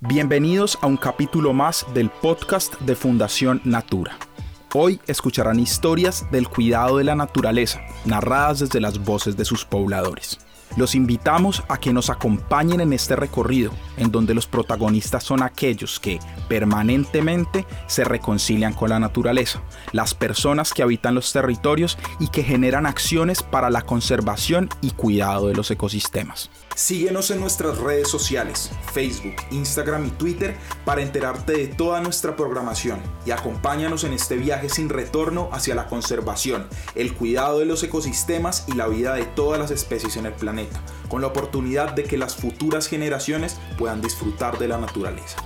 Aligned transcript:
Bienvenidos 0.00 0.78
a 0.82 0.86
un 0.88 0.98
capítulo 0.98 1.54
más 1.54 1.86
del 1.94 2.10
podcast 2.10 2.78
de 2.80 2.94
Fundación 2.94 3.62
Natura. 3.64 4.18
Hoy 4.74 5.00
escucharán 5.06 5.58
historias 5.58 6.30
del 6.30 6.48
cuidado 6.48 6.98
de 6.98 7.04
la 7.04 7.14
naturaleza, 7.14 7.80
narradas 8.04 8.58
desde 8.58 8.80
las 8.80 8.98
voces 8.98 9.38
de 9.38 9.46
sus 9.46 9.64
pobladores. 9.64 10.38
Los 10.76 10.94
invitamos 10.94 11.62
a 11.68 11.78
que 11.78 11.94
nos 11.94 12.10
acompañen 12.10 12.82
en 12.82 12.92
este 12.92 13.16
recorrido, 13.16 13.70
en 13.96 14.12
donde 14.12 14.34
los 14.34 14.46
protagonistas 14.46 15.24
son 15.24 15.42
aquellos 15.42 15.98
que 15.98 16.18
permanentemente 16.46 17.64
se 17.86 18.04
reconcilian 18.04 18.74
con 18.74 18.90
la 18.90 18.98
naturaleza, 18.98 19.62
las 19.92 20.12
personas 20.12 20.74
que 20.74 20.82
habitan 20.82 21.14
los 21.14 21.32
territorios 21.32 21.96
y 22.20 22.28
que 22.28 22.42
generan 22.42 22.84
acciones 22.84 23.42
para 23.42 23.70
la 23.70 23.80
conservación 23.80 24.68
y 24.82 24.90
cuidado 24.90 25.48
de 25.48 25.54
los 25.54 25.70
ecosistemas. 25.70 26.50
Síguenos 26.76 27.30
en 27.30 27.40
nuestras 27.40 27.78
redes 27.78 28.06
sociales, 28.06 28.70
Facebook, 28.92 29.36
Instagram 29.50 30.08
y 30.08 30.10
Twitter 30.10 30.58
para 30.84 31.00
enterarte 31.00 31.54
de 31.54 31.68
toda 31.68 32.02
nuestra 32.02 32.36
programación 32.36 33.00
y 33.24 33.30
acompáñanos 33.30 34.04
en 34.04 34.12
este 34.12 34.36
viaje 34.36 34.68
sin 34.68 34.90
retorno 34.90 35.48
hacia 35.52 35.74
la 35.74 35.86
conservación, 35.86 36.68
el 36.94 37.14
cuidado 37.14 37.60
de 37.60 37.64
los 37.64 37.82
ecosistemas 37.82 38.66
y 38.68 38.72
la 38.72 38.88
vida 38.88 39.14
de 39.14 39.24
todas 39.24 39.58
las 39.58 39.70
especies 39.70 40.18
en 40.18 40.26
el 40.26 40.34
planeta, 40.34 40.78
con 41.08 41.22
la 41.22 41.28
oportunidad 41.28 41.94
de 41.94 42.04
que 42.04 42.18
las 42.18 42.36
futuras 42.36 42.88
generaciones 42.88 43.56
puedan 43.78 44.02
disfrutar 44.02 44.58
de 44.58 44.68
la 44.68 44.76
naturaleza. 44.76 45.38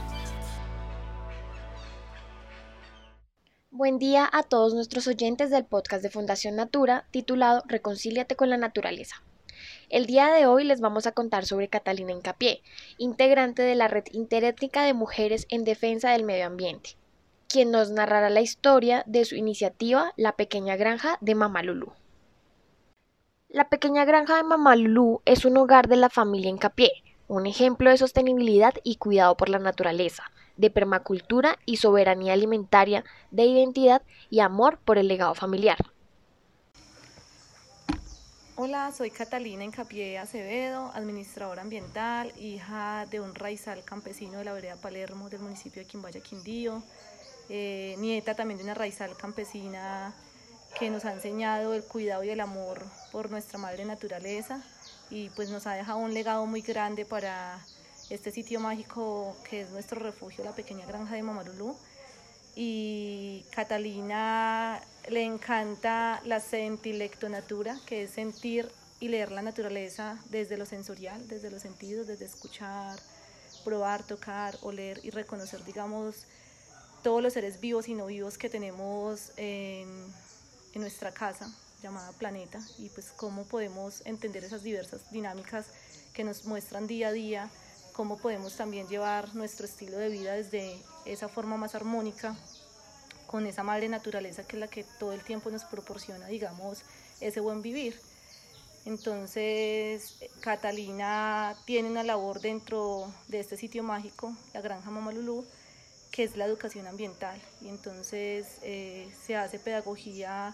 Buen 3.70 4.00
día 4.00 4.28
a 4.32 4.42
todos 4.42 4.74
nuestros 4.74 5.06
oyentes 5.06 5.50
del 5.50 5.64
podcast 5.64 6.02
de 6.02 6.10
Fundación 6.10 6.56
Natura 6.56 7.06
titulado 7.12 7.62
Reconcíliate 7.68 8.34
con 8.34 8.50
la 8.50 8.56
naturaleza. 8.56 9.22
El 9.90 10.06
día 10.06 10.28
de 10.28 10.46
hoy 10.46 10.62
les 10.62 10.80
vamos 10.80 11.08
a 11.08 11.12
contar 11.12 11.46
sobre 11.46 11.66
Catalina 11.66 12.12
Incapié, 12.12 12.62
integrante 12.96 13.62
de 13.62 13.74
la 13.74 13.88
Red 13.88 14.04
Interétnica 14.12 14.84
de 14.84 14.94
Mujeres 14.94 15.48
en 15.50 15.64
Defensa 15.64 16.12
del 16.12 16.22
Medio 16.22 16.46
Ambiente, 16.46 16.90
quien 17.48 17.72
nos 17.72 17.90
narrará 17.90 18.30
la 18.30 18.40
historia 18.40 19.02
de 19.08 19.24
su 19.24 19.34
iniciativa 19.34 20.12
La 20.16 20.36
Pequeña 20.36 20.76
Granja 20.76 21.18
de 21.20 21.34
Mamalulú. 21.34 21.92
La 23.48 23.68
Pequeña 23.68 24.04
Granja 24.04 24.36
de 24.36 24.44
Mamalulú 24.44 25.22
es 25.24 25.44
un 25.44 25.56
hogar 25.56 25.88
de 25.88 25.96
la 25.96 26.08
familia 26.08 26.50
Incapié, 26.50 26.92
un 27.26 27.46
ejemplo 27.46 27.90
de 27.90 27.96
sostenibilidad 27.96 28.74
y 28.84 28.94
cuidado 28.94 29.36
por 29.36 29.48
la 29.48 29.58
naturaleza, 29.58 30.30
de 30.56 30.70
permacultura 30.70 31.58
y 31.66 31.78
soberanía 31.78 32.34
alimentaria, 32.34 33.02
de 33.32 33.44
identidad 33.44 34.02
y 34.30 34.38
amor 34.38 34.78
por 34.84 34.98
el 34.98 35.08
legado 35.08 35.34
familiar. 35.34 35.78
Hola, 38.62 38.92
soy 38.92 39.10
Catalina 39.10 39.64
Encapié 39.64 40.18
Acevedo, 40.18 40.92
administradora 40.92 41.62
ambiental, 41.62 42.30
hija 42.38 43.06
de 43.10 43.18
un 43.18 43.34
raizal 43.34 43.82
campesino 43.84 44.36
de 44.36 44.44
la 44.44 44.52
vereda 44.52 44.76
Palermo 44.76 45.30
del 45.30 45.40
municipio 45.40 45.80
de 45.80 45.88
Quimbaya, 45.88 46.20
Quindío, 46.20 46.82
eh, 47.48 47.94
nieta 47.96 48.34
también 48.34 48.58
de 48.58 48.64
una 48.64 48.74
raizal 48.74 49.16
campesina 49.16 50.12
que 50.78 50.90
nos 50.90 51.06
ha 51.06 51.14
enseñado 51.14 51.72
el 51.72 51.82
cuidado 51.84 52.22
y 52.22 52.28
el 52.28 52.40
amor 52.40 52.84
por 53.12 53.30
nuestra 53.30 53.58
madre 53.58 53.86
naturaleza 53.86 54.62
y 55.08 55.30
pues 55.30 55.48
nos 55.48 55.66
ha 55.66 55.72
dejado 55.72 55.96
un 55.96 56.12
legado 56.12 56.44
muy 56.44 56.60
grande 56.60 57.06
para 57.06 57.64
este 58.10 58.30
sitio 58.30 58.60
mágico 58.60 59.38
que 59.48 59.62
es 59.62 59.70
nuestro 59.70 60.00
refugio, 60.00 60.44
la 60.44 60.52
pequeña 60.52 60.84
granja 60.84 61.14
de 61.14 61.22
Mamalulú. 61.22 61.78
Y 62.54 63.46
Catalina 63.52 64.82
le 65.08 65.24
encanta 65.24 66.20
la 66.24 66.40
sentilectonatura, 66.40 67.78
que 67.86 68.04
es 68.04 68.10
sentir 68.10 68.70
y 69.00 69.08
leer 69.08 69.32
la 69.32 69.42
naturaleza 69.42 70.18
desde 70.28 70.56
lo 70.56 70.66
sensorial, 70.66 71.26
desde 71.26 71.50
los 71.50 71.62
sentidos, 71.62 72.06
desde 72.06 72.26
escuchar, 72.26 72.98
probar, 73.64 74.02
tocar, 74.06 74.56
oler 74.62 75.00
y 75.02 75.10
reconocer, 75.10 75.64
digamos, 75.64 76.26
todos 77.02 77.22
los 77.22 77.32
seres 77.32 77.60
vivos 77.60 77.88
y 77.88 77.94
no 77.94 78.06
vivos 78.06 78.36
que 78.36 78.50
tenemos 78.50 79.32
en, 79.36 79.88
nuestra 80.74 81.12
casa 81.12 81.52
llamada 81.82 82.12
planeta 82.12 82.60
y 82.78 82.88
pues 82.90 83.10
cómo 83.16 83.44
podemos 83.44 84.02
entender 84.06 84.44
esas 84.44 84.62
diversas 84.62 85.10
dinámicas 85.10 85.66
que 86.14 86.22
nos 86.22 86.44
muestran 86.44 86.86
día 86.86 87.08
a 87.08 87.12
día, 87.12 87.50
cómo 87.92 88.18
podemos 88.18 88.56
también 88.56 88.86
llevar 88.86 89.34
nuestro 89.34 89.66
estilo 89.66 89.98
de 89.98 90.08
vida 90.08 90.34
desde 90.34 90.80
esa 91.06 91.28
forma 91.28 91.56
más 91.56 91.74
armónica 91.74 92.36
con 93.30 93.46
esa 93.46 93.62
madre 93.62 93.88
naturaleza 93.88 94.42
que 94.42 94.56
es 94.56 94.60
la 94.60 94.66
que 94.66 94.82
todo 94.98 95.12
el 95.12 95.22
tiempo 95.22 95.52
nos 95.52 95.62
proporciona, 95.62 96.26
digamos, 96.26 96.80
ese 97.20 97.38
buen 97.38 97.62
vivir. 97.62 97.94
Entonces, 98.84 100.16
Catalina 100.40 101.56
tiene 101.64 101.88
una 101.88 102.02
labor 102.02 102.40
dentro 102.40 103.14
de 103.28 103.38
este 103.38 103.56
sitio 103.56 103.84
mágico, 103.84 104.36
la 104.52 104.60
Granja 104.62 104.90
Mamalulú, 104.90 105.46
que 106.10 106.24
es 106.24 106.36
la 106.36 106.44
educación 106.44 106.88
ambiental. 106.88 107.40
Y 107.60 107.68
entonces 107.68 108.58
eh, 108.62 109.08
se 109.24 109.36
hace 109.36 109.60
pedagogía 109.60 110.52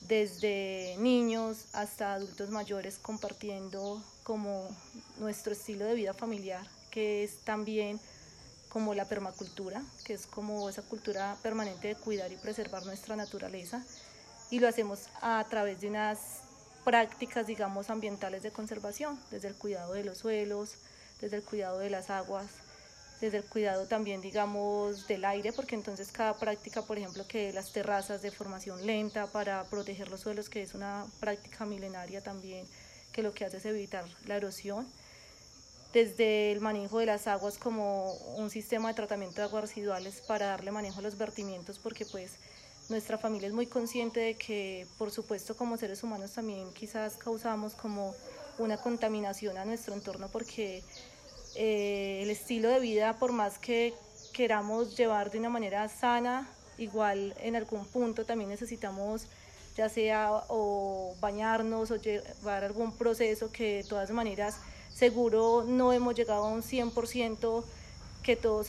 desde 0.00 0.96
niños 0.98 1.66
hasta 1.74 2.14
adultos 2.14 2.50
mayores 2.50 2.98
compartiendo 2.98 4.02
como 4.24 4.68
nuestro 5.20 5.52
estilo 5.52 5.84
de 5.84 5.94
vida 5.94 6.12
familiar, 6.12 6.66
que 6.90 7.22
es 7.22 7.36
también 7.44 8.00
como 8.74 8.92
la 8.92 9.04
permacultura, 9.04 9.80
que 10.04 10.14
es 10.14 10.26
como 10.26 10.68
esa 10.68 10.82
cultura 10.82 11.36
permanente 11.44 11.86
de 11.86 11.94
cuidar 11.94 12.32
y 12.32 12.36
preservar 12.36 12.84
nuestra 12.84 13.14
naturaleza, 13.14 13.84
y 14.50 14.58
lo 14.58 14.66
hacemos 14.66 15.06
a 15.22 15.46
través 15.48 15.80
de 15.80 15.86
unas 15.86 16.18
prácticas, 16.84 17.46
digamos, 17.46 17.88
ambientales 17.88 18.42
de 18.42 18.50
conservación, 18.50 19.16
desde 19.30 19.46
el 19.46 19.54
cuidado 19.54 19.92
de 19.92 20.02
los 20.02 20.18
suelos, 20.18 20.74
desde 21.20 21.36
el 21.36 21.44
cuidado 21.44 21.78
de 21.78 21.88
las 21.88 22.10
aguas, 22.10 22.46
desde 23.20 23.36
el 23.36 23.44
cuidado 23.44 23.86
también, 23.86 24.20
digamos, 24.20 25.06
del 25.06 25.24
aire, 25.24 25.52
porque 25.52 25.76
entonces 25.76 26.10
cada 26.10 26.34
práctica, 26.34 26.82
por 26.82 26.98
ejemplo, 26.98 27.28
que 27.28 27.52
las 27.52 27.70
terrazas 27.70 28.22
de 28.22 28.32
formación 28.32 28.84
lenta 28.84 29.28
para 29.28 29.62
proteger 29.70 30.08
los 30.08 30.22
suelos, 30.22 30.48
que 30.48 30.64
es 30.64 30.74
una 30.74 31.06
práctica 31.20 31.64
milenaria 31.64 32.24
también, 32.24 32.66
que 33.12 33.22
lo 33.22 33.32
que 33.34 33.44
hace 33.44 33.58
es 33.58 33.66
evitar 33.66 34.04
la 34.26 34.34
erosión 34.34 34.84
desde 35.94 36.50
el 36.50 36.60
manejo 36.60 36.98
de 36.98 37.06
las 37.06 37.28
aguas 37.28 37.56
como 37.56 38.12
un 38.36 38.50
sistema 38.50 38.88
de 38.88 38.94
tratamiento 38.94 39.36
de 39.36 39.44
aguas 39.44 39.62
residuales 39.62 40.20
para 40.26 40.46
darle 40.46 40.72
manejo 40.72 40.98
a 40.98 41.02
los 41.02 41.16
vertimientos, 41.16 41.78
porque 41.78 42.04
pues 42.04 42.32
nuestra 42.88 43.16
familia 43.16 43.46
es 43.46 43.54
muy 43.54 43.66
consciente 43.66 44.18
de 44.18 44.34
que, 44.34 44.88
por 44.98 45.12
supuesto, 45.12 45.56
como 45.56 45.76
seres 45.76 46.02
humanos 46.02 46.32
también 46.32 46.72
quizás 46.74 47.16
causamos 47.16 47.74
como 47.74 48.12
una 48.58 48.76
contaminación 48.76 49.56
a 49.56 49.64
nuestro 49.64 49.94
entorno, 49.94 50.28
porque 50.28 50.82
eh, 51.54 52.20
el 52.24 52.30
estilo 52.30 52.68
de 52.68 52.80
vida, 52.80 53.16
por 53.20 53.30
más 53.30 53.60
que 53.60 53.94
queramos 54.32 54.96
llevar 54.96 55.30
de 55.30 55.38
una 55.38 55.48
manera 55.48 55.88
sana, 55.88 56.50
igual 56.76 57.36
en 57.38 57.54
algún 57.54 57.86
punto 57.86 58.26
también 58.26 58.50
necesitamos 58.50 59.28
ya 59.76 59.88
sea 59.88 60.42
o 60.48 61.14
bañarnos 61.20 61.92
o 61.92 61.96
llevar 61.96 62.64
algún 62.64 62.96
proceso 62.96 63.52
que 63.52 63.76
de 63.76 63.84
todas 63.84 64.10
maneras 64.10 64.56
seguro 64.94 65.64
no 65.66 65.92
hemos 65.92 66.14
llegado 66.14 66.44
a 66.44 66.48
un 66.48 66.62
100% 66.62 67.64
que 68.22 68.36
todo 68.36 68.64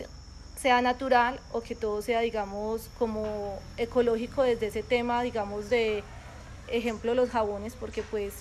sea, 0.57 0.81
natural 0.81 1.39
o 1.51 1.61
que 1.61 1.75
todo 1.75 2.01
sea, 2.01 2.21
digamos, 2.21 2.89
como 2.97 3.59
ecológico 3.77 4.43
desde 4.43 4.67
ese 4.67 4.83
tema, 4.83 5.21
digamos, 5.21 5.69
de 5.69 6.03
ejemplo 6.67 7.13
los 7.13 7.29
jabones, 7.29 7.75
porque 7.75 8.01
pues 8.01 8.33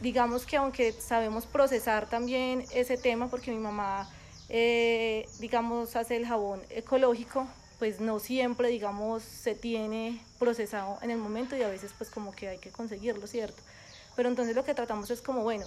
digamos 0.00 0.46
que 0.46 0.56
aunque 0.56 0.92
sabemos 0.92 1.46
procesar 1.46 2.08
también 2.08 2.64
ese 2.72 2.96
tema, 2.96 3.28
porque 3.28 3.50
mi 3.50 3.58
mamá, 3.58 4.08
eh, 4.48 5.28
digamos, 5.40 5.96
hace 5.96 6.16
el 6.16 6.26
jabón 6.26 6.62
ecológico, 6.70 7.46
pues 7.78 8.00
no 8.00 8.20
siempre, 8.20 8.68
digamos, 8.68 9.24
se 9.24 9.56
tiene 9.56 10.24
procesado 10.38 10.98
en 11.02 11.10
el 11.10 11.18
momento 11.18 11.56
y 11.56 11.62
a 11.62 11.68
veces 11.68 11.92
pues 11.98 12.10
como 12.10 12.30
que 12.32 12.48
hay 12.48 12.58
que 12.58 12.70
conseguirlo, 12.70 13.26
¿cierto? 13.26 13.60
Pero 14.14 14.28
entonces 14.28 14.54
lo 14.54 14.64
que 14.64 14.74
tratamos 14.74 15.10
es 15.10 15.20
como, 15.20 15.42
bueno, 15.42 15.66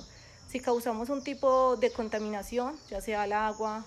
si 0.56 0.62
causamos 0.62 1.10
un 1.10 1.22
tipo 1.22 1.76
de 1.76 1.92
contaminación, 1.92 2.78
ya 2.90 3.02
sea 3.02 3.24
al 3.24 3.34
agua 3.34 3.84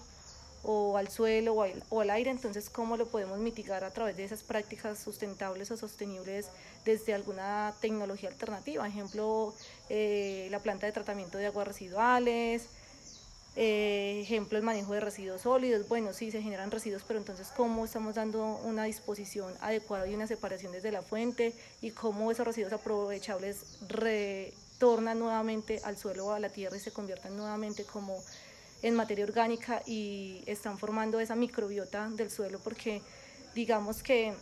o 0.62 0.99
al 0.99 1.09
suelo 1.09 1.55
o 1.55 2.00
al, 2.03 2.11
aire, 2.11 2.31
entonces 2.31 2.69
cómo 2.69 2.99
lo 2.99 3.09
podemos 3.09 3.38
mitigar 3.38 3.85
a 3.85 3.91
través 3.91 4.19
de 4.19 4.25
esas 4.25 4.43
prácticas 4.43 4.99
sustentables 4.99 5.70
o 5.70 5.79
sostenibles 5.79 6.50
desde 6.85 7.15
alguna 7.15 7.75
tecnología 7.81 8.29
alternativa, 8.29 8.87
ejemplo, 8.87 9.55
eh, 9.88 10.49
la 10.50 10.59
planta 10.59 10.85
de 10.85 10.93
tratamiento 10.93 11.38
de 11.38 11.47
aguas 11.47 11.69
residuales, 11.69 12.67
eh, 13.56 14.20
ejemplo, 14.23 14.59
el 14.59 14.62
manejo 14.62 14.93
de 14.93 15.00
residuos 15.00 15.41
sólidos. 15.41 15.88
Bueno, 15.88 16.12
sí, 16.12 16.31
se 16.31 16.43
generan 16.43 16.70
residuos, 16.70 17.03
pero 17.09 17.19
entonces, 17.19 17.49
¿cómo 17.56 17.87
estamos 17.87 18.17
dando 18.17 18.44
una 18.65 18.85
disposición 18.85 19.55
adecuada 19.62 20.06
y 20.06 20.15
una 20.15 20.26
separación 20.26 20.73
desde 20.73 20.93
la 20.93 21.00
fuente? 21.00 21.55
Y 21.81 21.93
cómo 21.93 22.31
esos 22.31 22.47
residuos 22.47 22.75
aprovechables 22.75 23.79
re 23.88 24.53
tornan 24.78 25.19
nuevamente 25.19 25.80
al 25.84 25.96
suelo 25.96 26.26
o 26.26 26.32
a 26.32 26.40
la 26.40 26.48
tierra 26.48 26.76
y 26.76 26.80
se 26.80 26.92
conviertan 26.92 27.36
nuevamente 27.36 27.84
como 27.84 28.22
en 28.82 28.94
materia 28.94 29.25
orgánica 29.25 29.82
y 29.86 30.42
están 30.46 30.78
formando 30.78 31.20
esa 31.20 31.34
microbiota 31.34 32.08
del 32.10 32.30
suelo 32.30 32.60
porque 32.60 33.02
digamos 33.54 34.02
que 34.02 34.34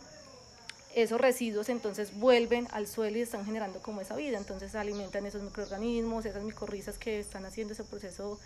esos 0.93 1.19
residuos 1.19 1.69
entonces 1.69 2.17
vuelven 2.17 2.67
al 2.71 2.87
suelo 2.87 3.17
y 3.17 3.21
están 3.21 3.45
generando 3.45 3.79
como 3.81 4.01
esa 4.01 4.15
vida, 4.15 4.37
entonces 4.37 4.73
alimentan 4.75 5.25
esos 5.25 5.41
microorganismos, 5.43 6.25
esas 6.25 6.43
micorrizas 6.43 6.97
que 6.97 7.19
están 7.19 7.45
haciendo 7.45 7.73
ese 7.73 7.83
proceso 7.83 8.39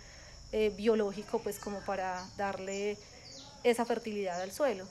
eh, 0.52 0.70
biológico 0.76 1.38
pues 1.38 1.58
como 1.58 1.80
para 1.80 2.26
darle 2.36 2.98
esa 3.64 3.84
fertilidad 3.84 4.40
al 4.40 4.52
suelo. 4.52 4.86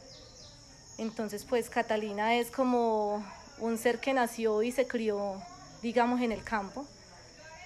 Entonces 0.97 1.45
pues 1.45 1.69
Catalina 1.69 2.35
es 2.35 2.51
como 2.51 3.23
un 3.59 3.77
ser 3.77 3.99
que 3.99 4.13
nació 4.13 4.63
y 4.63 4.71
se 4.71 4.87
crió 4.87 5.41
digamos 5.81 6.21
en 6.21 6.31
el 6.31 6.43
campo 6.43 6.85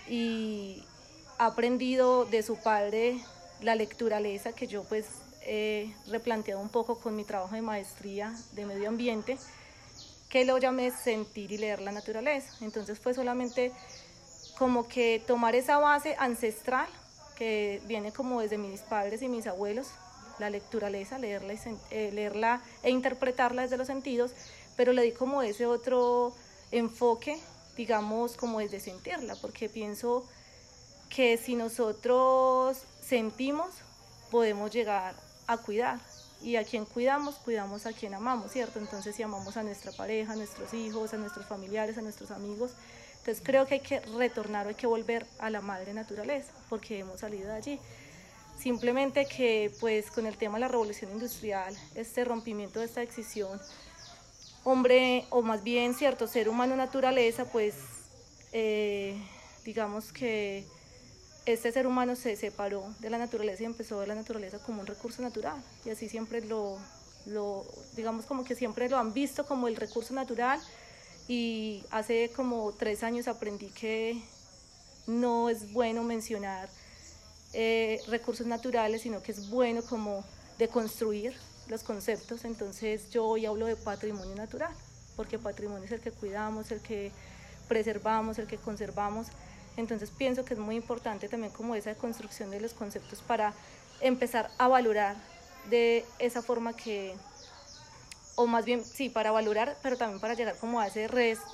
y 0.07 0.83
ha 1.37 1.47
aprendido 1.47 2.25
de 2.25 2.43
su 2.43 2.57
padre 2.57 3.19
la 3.61 3.75
lecturaleza 3.75 4.53
que 4.53 4.67
yo 4.67 4.83
pues 4.83 5.05
he 5.41 5.93
replanteado 6.07 6.61
un 6.61 6.69
poco 6.69 6.99
con 6.99 7.15
mi 7.15 7.23
trabajo 7.23 7.55
de 7.55 7.61
maestría 7.61 8.33
de 8.53 8.65
medio 8.65 8.89
ambiente 8.89 9.37
que 10.29 10.43
lo 10.43 10.57
llamé 10.57 10.91
sentir 10.91 11.51
y 11.51 11.57
leer 11.57 11.81
la 11.81 11.91
naturaleza. 11.91 12.53
Entonces 12.61 12.99
fue 12.99 13.13
solamente 13.13 13.71
como 14.57 14.87
que 14.87 15.23
tomar 15.25 15.55
esa 15.55 15.77
base 15.77 16.15
ancestral 16.19 16.87
que 17.35 17.81
viene 17.85 18.11
como 18.11 18.41
desde 18.41 18.57
mis 18.57 18.81
padres 18.81 19.21
y 19.21 19.27
mis 19.27 19.47
abuelos, 19.47 19.87
la 20.39 20.49
lecturaleza, 20.49 21.19
leerla, 21.19 21.53
eh, 21.91 22.11
leerla 22.13 22.61
e 22.83 22.89
interpretarla 22.89 23.63
desde 23.63 23.77
los 23.77 23.87
sentidos, 23.87 24.33
pero 24.75 24.93
le 24.93 25.03
di 25.03 25.11
como 25.11 25.41
ese 25.41 25.65
otro 25.65 26.33
enfoque, 26.71 27.39
digamos, 27.75 28.37
como 28.37 28.59
desde 28.59 28.79
sentirla, 28.79 29.35
porque 29.35 29.69
pienso 29.69 30.25
que 31.09 31.37
si 31.37 31.55
nosotros 31.55 32.77
sentimos, 33.01 33.69
podemos 34.31 34.71
llegar 34.71 35.15
a 35.47 35.57
cuidar. 35.57 35.99
Y 36.41 36.57
a 36.57 36.63
quien 36.63 36.85
cuidamos, 36.85 37.35
cuidamos 37.35 37.85
a 37.85 37.93
quien 37.93 38.13
amamos, 38.13 38.51
¿cierto? 38.51 38.77
Entonces 38.77 39.15
si 39.15 39.23
amamos 39.23 39.57
a 39.57 39.63
nuestra 39.63 39.91
pareja, 39.93 40.33
a 40.33 40.35
nuestros 40.35 40.73
hijos, 40.73 41.13
a 41.13 41.17
nuestros 41.17 41.45
familiares, 41.45 41.97
a 41.97 42.01
nuestros 42.01 42.29
amigos, 42.29 42.71
entonces 43.25 43.43
creo 43.43 43.65
que 43.65 43.75
hay 43.75 43.79
que 43.79 44.01
retornar, 44.01 44.67
hay 44.67 44.75
que 44.75 44.85
volver 44.85 45.25
a 45.39 45.49
la 45.49 45.59
madre 45.59 45.95
naturaleza, 45.95 46.51
porque 46.69 46.99
hemos 46.99 47.21
salido 47.21 47.47
de 47.47 47.55
allí. 47.55 47.79
Simplemente 48.59 49.25
que 49.25 49.73
pues 49.79 50.11
con 50.11 50.27
el 50.27 50.37
tema 50.37 50.57
de 50.57 50.61
la 50.61 50.67
revolución 50.67 51.11
industrial, 51.11 51.75
este 51.95 52.23
rompimiento 52.23 52.79
de 52.79 52.85
esta 52.85 53.01
excisión, 53.01 53.59
hombre, 54.65 55.25
o 55.29 55.43
más 55.43 55.63
bien 55.63 55.93
cierto, 55.93 56.27
ser 56.27 56.49
humano 56.49 56.75
naturaleza, 56.75 57.45
pues 57.45 57.75
eh, 58.51 59.15
digamos 59.63 60.11
que 60.11 60.65
este 61.45 61.71
ser 61.71 61.85
humano 61.85 62.15
se 62.15 62.35
separó 62.35 62.83
de 62.99 63.11
la 63.11 63.19
naturaleza 63.19 63.61
y 63.61 63.67
empezó 63.67 63.95
a 63.95 63.99
ver 63.99 64.07
la 64.09 64.15
naturaleza 64.15 64.57
como 64.59 64.81
un 64.81 64.87
recurso 64.87 65.21
natural. 65.21 65.63
Y 65.85 65.91
así 65.91 66.09
siempre 66.09 66.41
lo, 66.41 66.79
lo 67.27 67.63
digamos 67.95 68.25
como 68.25 68.43
que 68.43 68.55
siempre 68.55 68.89
lo 68.89 68.97
han 68.97 69.13
visto 69.13 69.45
como 69.45 69.67
el 69.67 69.75
recurso 69.75 70.15
natural 70.15 70.59
y 71.27 71.83
hace 71.91 72.31
como 72.35 72.73
tres 72.73 73.03
años 73.03 73.27
aprendí 73.27 73.67
que 73.67 74.19
no 75.05 75.49
es 75.49 75.71
bueno 75.73 76.01
mencionar 76.01 76.69
eh, 77.53 78.01
recursos 78.07 78.47
naturales, 78.47 79.03
sino 79.03 79.21
que 79.21 79.31
es 79.31 79.47
bueno 79.51 79.83
como 79.83 80.25
de 80.57 80.67
construir 80.67 81.35
los 81.67 81.83
conceptos. 81.83 82.45
Entonces 82.45 83.09
yo 83.09 83.25
hoy 83.25 83.45
hablo 83.45 83.65
de 83.65 83.75
patrimonio 83.75 84.35
natural, 84.35 84.73
porque 85.15 85.39
patrimonio 85.39 85.83
es 85.83 85.91
el 85.91 86.01
que 86.01 86.11
cuidamos, 86.11 86.71
el 86.71 86.81
que 86.81 87.11
preservamos, 87.67 88.39
el 88.39 88.47
que 88.47 88.57
conservamos. 88.57 89.27
Entonces 89.77 90.09
pienso 90.09 90.45
que 90.45 90.53
es 90.53 90.59
muy 90.59 90.75
importante 90.75 91.27
también 91.27 91.51
como 91.51 91.75
esa 91.75 91.95
construcción 91.95 92.51
de 92.51 92.61
los 92.61 92.73
conceptos 92.73 93.21
para 93.21 93.53
empezar 94.01 94.49
a 94.57 94.67
valorar 94.67 95.15
de 95.69 96.05
esa 96.19 96.41
forma 96.41 96.73
que 96.73 97.15
o 98.35 98.47
más 98.47 98.65
bien, 98.65 98.83
sí, 98.83 99.09
para 99.09 99.31
valorar, 99.31 99.77
pero 99.81 99.97
también 99.97 100.19
para 100.19 100.33
llegar 100.33 100.57
como 100.57 100.79
a 100.79 100.87
ese 100.87 101.07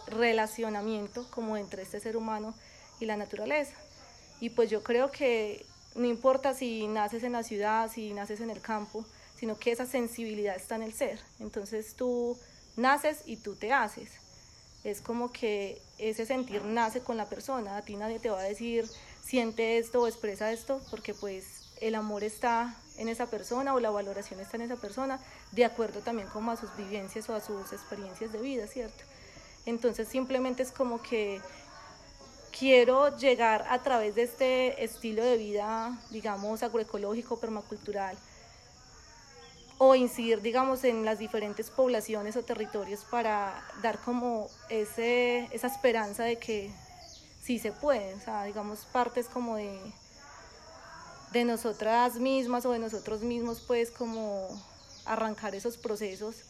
relacionamiento 0.07 1.27
como 1.29 1.55
entre 1.55 1.83
este 1.83 1.99
ser 1.99 2.17
humano 2.17 2.55
y 2.99 3.05
la 3.05 3.17
naturaleza. 3.17 3.75
Y 4.39 4.49
pues 4.49 4.69
yo 4.69 4.81
creo 4.81 5.11
que 5.11 5.65
no 5.93 6.05
importa 6.05 6.53
si 6.55 6.87
naces 6.87 7.23
en 7.23 7.33
la 7.33 7.43
ciudad, 7.43 7.91
si 7.91 8.13
naces 8.13 8.41
en 8.41 8.49
el 8.49 8.61
campo, 8.61 9.05
sino 9.41 9.57
que 9.57 9.71
esa 9.71 9.87
sensibilidad 9.87 10.55
está 10.55 10.75
en 10.75 10.83
el 10.83 10.93
ser. 10.93 11.19
Entonces 11.39 11.95
tú 11.95 12.37
naces 12.75 13.23
y 13.25 13.37
tú 13.37 13.55
te 13.55 13.73
haces. 13.73 14.11
Es 14.83 15.01
como 15.01 15.31
que 15.31 15.81
ese 15.97 16.27
sentir 16.27 16.63
nace 16.63 17.01
con 17.01 17.17
la 17.17 17.25
persona. 17.25 17.75
A 17.75 17.81
ti 17.81 17.95
nadie 17.95 18.19
te 18.19 18.29
va 18.29 18.39
a 18.39 18.43
decir 18.43 18.87
siente 19.25 19.79
esto 19.79 20.03
o 20.03 20.07
expresa 20.07 20.51
esto, 20.51 20.79
porque 20.91 21.15
pues 21.15 21.71
el 21.81 21.95
amor 21.95 22.23
está 22.23 22.75
en 22.97 23.09
esa 23.09 23.25
persona 23.31 23.73
o 23.73 23.79
la 23.79 23.89
valoración 23.89 24.39
está 24.39 24.57
en 24.57 24.63
esa 24.63 24.75
persona, 24.75 25.19
de 25.53 25.65
acuerdo 25.65 26.01
también 26.01 26.27
como 26.27 26.51
a 26.51 26.55
sus 26.55 26.69
vivencias 26.77 27.27
o 27.27 27.33
a 27.33 27.41
sus 27.41 27.73
experiencias 27.73 28.31
de 28.31 28.41
vida, 28.41 28.67
¿cierto? 28.67 29.03
Entonces 29.65 30.07
simplemente 30.07 30.61
es 30.61 30.71
como 30.71 31.01
que 31.01 31.41
quiero 32.55 33.17
llegar 33.17 33.65
a 33.69 33.81
través 33.81 34.13
de 34.13 34.21
este 34.21 34.83
estilo 34.83 35.23
de 35.23 35.37
vida, 35.37 35.99
digamos, 36.11 36.61
agroecológico, 36.61 37.39
permacultural, 37.39 38.15
o 39.83 39.95
incidir, 39.95 40.43
digamos, 40.43 40.83
en 40.83 41.05
las 41.05 41.17
diferentes 41.17 41.71
poblaciones 41.71 42.35
o 42.35 42.43
territorios 42.43 43.03
para 43.03 43.65
dar 43.81 43.97
como 43.97 44.47
ese, 44.69 45.49
esa 45.51 45.65
esperanza 45.65 46.23
de 46.23 46.37
que 46.37 46.71
sí 47.41 47.57
se 47.57 47.71
puede, 47.71 48.13
o 48.13 48.19
sea, 48.19 48.43
digamos, 48.43 48.85
partes 48.85 49.27
como 49.27 49.55
de 49.55 49.79
de 51.31 51.45
nosotras 51.45 52.19
mismas 52.19 52.65
o 52.65 52.71
de 52.71 52.79
nosotros 52.79 53.21
mismos, 53.21 53.61
pues 53.65 53.89
como 53.89 54.49
arrancar 55.05 55.55
esos 55.55 55.77
procesos, 55.77 56.43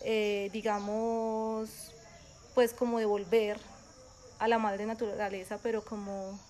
eh, 0.00 0.50
digamos, 0.52 1.92
pues 2.54 2.72
como 2.72 2.98
devolver 2.98 3.60
a 4.38 4.48
la 4.48 4.58
madre 4.58 4.86
naturaleza, 4.86 5.58
pero 5.62 5.84
como 5.84 6.40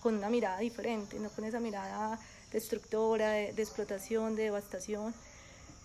con 0.00 0.16
una 0.16 0.30
mirada 0.30 0.58
diferente, 0.60 1.18
no 1.18 1.28
con 1.28 1.44
esa 1.44 1.60
mirada 1.60 2.18
destructora, 2.52 3.30
de, 3.30 3.50
explotación, 3.50 4.34
de 4.36 4.44
devastación, 4.44 5.14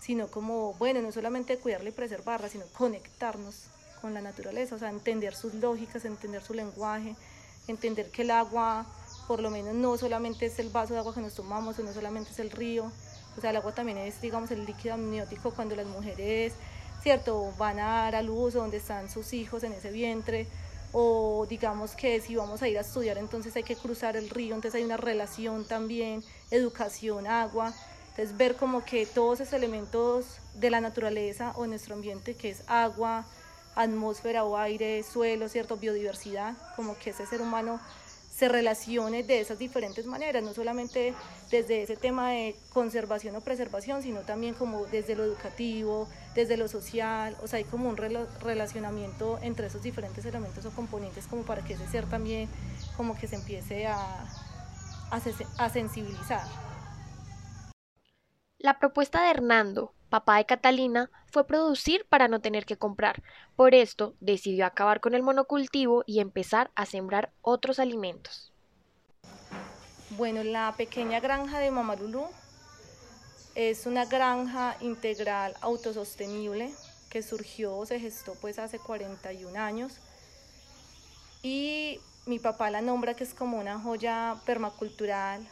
sino 0.07 0.29
como, 0.29 0.73
bueno, 0.75 1.01
no 1.01 1.11
solamente 1.11 1.57
cuidarla 1.57 1.89
y 1.89 1.91
preservarla, 1.91 2.47
sino 2.47 2.63
conectarnos 2.67 3.65
con 4.01 4.13
la 4.13 4.21
naturaleza, 4.21 4.75
o 4.75 4.79
sea, 4.79 4.89
entender 4.89 5.35
sus 5.35 5.53
lógicas, 5.55 6.05
entender 6.05 6.41
su 6.41 6.53
lenguaje, 6.53 7.13
entender 7.67 8.09
que 8.09 8.21
el 8.21 8.31
agua 8.31 8.85
por 9.27 9.41
lo 9.41 9.49
menos 9.49 9.73
no 9.73 9.97
solamente 9.97 10.45
es 10.45 10.59
el 10.59 10.69
vaso 10.69 10.93
de 10.93 11.01
agua 11.01 11.13
que 11.13 11.19
nos 11.19 11.33
tomamos 11.33 11.77
o 11.77 11.83
no 11.83 11.91
solamente 11.91 12.31
es 12.31 12.39
el 12.39 12.51
río, 12.51 12.89
o 13.37 13.41
sea, 13.41 13.49
el 13.49 13.57
agua 13.57 13.73
también 13.73 13.97
es, 13.97 14.21
digamos, 14.21 14.49
el 14.51 14.65
líquido 14.65 14.93
amniótico 14.93 15.51
cuando 15.51 15.75
las 15.75 15.85
mujeres, 15.85 16.53
¿cierto?, 17.03 17.51
van 17.57 17.77
a 17.81 18.03
dar 18.03 18.15
a 18.15 18.21
luz 18.21 18.55
o 18.55 18.59
donde 18.59 18.77
están 18.77 19.09
sus 19.09 19.33
hijos 19.33 19.63
en 19.63 19.73
ese 19.73 19.91
vientre, 19.91 20.47
o 20.93 21.45
digamos 21.49 21.97
que 21.97 22.21
si 22.21 22.37
vamos 22.37 22.61
a 22.61 22.69
ir 22.69 22.77
a 22.77 22.81
estudiar, 22.81 23.17
entonces 23.17 23.53
hay 23.57 23.63
que 23.63 23.75
cruzar 23.75 24.15
el 24.15 24.29
río, 24.29 24.55
entonces 24.55 24.79
hay 24.79 24.85
una 24.85 24.95
relación 24.95 25.65
también, 25.65 26.23
educación, 26.49 27.27
agua, 27.27 27.73
entonces 28.17 28.35
ver 28.35 28.55
como 28.55 28.83
que 28.83 29.05
todos 29.05 29.41
esos 29.41 29.53
elementos 29.53 30.39
de 30.55 30.71
la 30.71 30.81
naturaleza 30.81 31.53
o 31.55 31.67
nuestro 31.67 31.93
ambiente, 31.93 32.33
que 32.33 32.49
es 32.49 32.63
agua, 32.65 33.25
atmósfera 33.75 34.43
o 34.43 34.57
aire, 34.57 35.03
suelo, 35.03 35.47
¿cierto?, 35.49 35.77
biodiversidad, 35.77 36.55
como 36.75 36.97
que 36.97 37.11
ese 37.11 37.27
ser 37.27 37.41
humano 37.41 37.79
se 38.35 38.49
relacione 38.49 39.21
de 39.21 39.39
esas 39.39 39.59
diferentes 39.59 40.07
maneras, 40.07 40.43
no 40.43 40.55
solamente 40.55 41.13
desde 41.51 41.83
ese 41.83 41.95
tema 41.95 42.31
de 42.31 42.55
conservación 42.73 43.35
o 43.35 43.41
preservación, 43.41 44.01
sino 44.01 44.21
también 44.21 44.55
como 44.55 44.85
desde 44.87 45.15
lo 45.15 45.23
educativo, 45.23 46.07
desde 46.33 46.57
lo 46.57 46.67
social, 46.67 47.37
o 47.43 47.47
sea, 47.47 47.57
hay 47.57 47.65
como 47.65 47.87
un 47.87 47.97
relacionamiento 47.97 49.37
entre 49.43 49.67
esos 49.67 49.83
diferentes 49.83 50.25
elementos 50.25 50.65
o 50.65 50.71
componentes 50.71 51.27
como 51.27 51.43
para 51.43 51.63
que 51.63 51.73
ese 51.73 51.87
ser 51.87 52.07
también 52.07 52.49
como 52.95 53.15
que 53.15 53.27
se 53.27 53.35
empiece 53.35 53.85
a, 53.85 54.25
a, 55.11 55.21
a 55.57 55.69
sensibilizar. 55.69 56.76
La 58.59 58.79
propuesta 58.79 59.23
de 59.23 59.31
Hernando 59.31 59.93
papá 60.09 60.37
de 60.37 60.45
Catalina, 60.45 61.09
fue 61.31 61.45
producir 61.45 62.05
para 62.07 62.27
no 62.27 62.39
tener 62.39 62.65
que 62.65 62.77
comprar. 62.77 63.21
Por 63.55 63.75
esto 63.75 64.15
decidió 64.19 64.65
acabar 64.65 64.99
con 65.01 65.13
el 65.13 65.23
monocultivo 65.23 66.03
y 66.05 66.19
empezar 66.19 66.71
a 66.75 66.85
sembrar 66.85 67.31
otros 67.41 67.79
alimentos. 67.79 68.53
Bueno, 70.11 70.43
la 70.43 70.73
pequeña 70.77 71.19
granja 71.19 71.59
de 71.59 71.71
Mamalulú 71.71 72.25
es 73.55 73.85
una 73.85 74.05
granja 74.05 74.77
integral 74.81 75.53
autosostenible 75.61 76.71
que 77.09 77.21
surgió, 77.21 77.85
se 77.85 77.99
gestó 77.99 78.35
pues 78.35 78.59
hace 78.59 78.79
41 78.79 79.59
años 79.59 79.93
y 81.41 81.99
mi 82.25 82.39
papá 82.39 82.69
la 82.69 82.81
nombra 82.81 83.15
que 83.15 83.23
es 83.23 83.33
como 83.33 83.57
una 83.57 83.79
joya 83.79 84.35
permacultural 84.45 85.47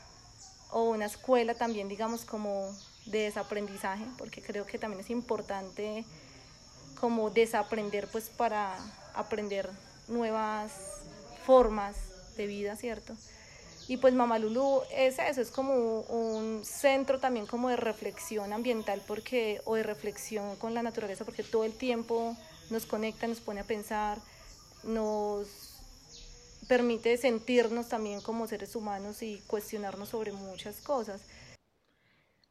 o 0.72 0.84
una 0.84 1.06
escuela 1.06 1.56
también 1.56 1.88
digamos 1.88 2.26
como 2.26 2.76
de 3.06 3.20
desaprendizaje, 3.20 4.06
porque 4.18 4.42
creo 4.42 4.66
que 4.66 4.78
también 4.78 5.02
es 5.02 5.10
importante 5.10 6.06
como 7.00 7.30
desaprender 7.30 8.08
pues 8.08 8.30
para 8.30 8.78
aprender 9.14 9.70
nuevas 10.08 10.72
formas 11.46 11.96
de 12.38 12.48
vida, 12.48 12.76
¿cierto? 12.76 13.14
Y 13.88 13.98
pues 13.98 14.16
Mamalulú 14.16 14.82
es 14.92 15.20
eso, 15.20 15.42
es 15.42 15.52
como 15.52 16.02
un 16.02 16.66
centro 16.66 17.20
también 17.20 17.46
como 17.46 17.70
de 17.70 17.76
reflexión 17.76 18.52
ambiental 18.52 19.02
porque, 19.06 19.62
o 19.66 19.76
de 19.76 19.84
reflexión 19.84 20.56
con 20.56 20.74
la 20.74 20.82
naturaleza, 20.82 21.24
porque 21.24 21.44
todo 21.44 21.64
el 21.66 21.74
tiempo 21.74 22.36
nos 22.72 22.88
conecta, 22.88 23.28
nos 23.28 23.42
pone 23.42 23.60
a 23.62 23.64
pensar, 23.64 24.18
nos 24.84 25.48
permite 26.68 27.16
sentirnos 27.18 27.88
también 27.88 28.22
como 28.22 28.48
seres 28.48 28.76
humanos 28.76 29.22
y 29.22 29.44
cuestionarnos 29.46 30.10
sobre 30.10 30.32
muchas 30.32 30.78
cosas. 30.78 31.22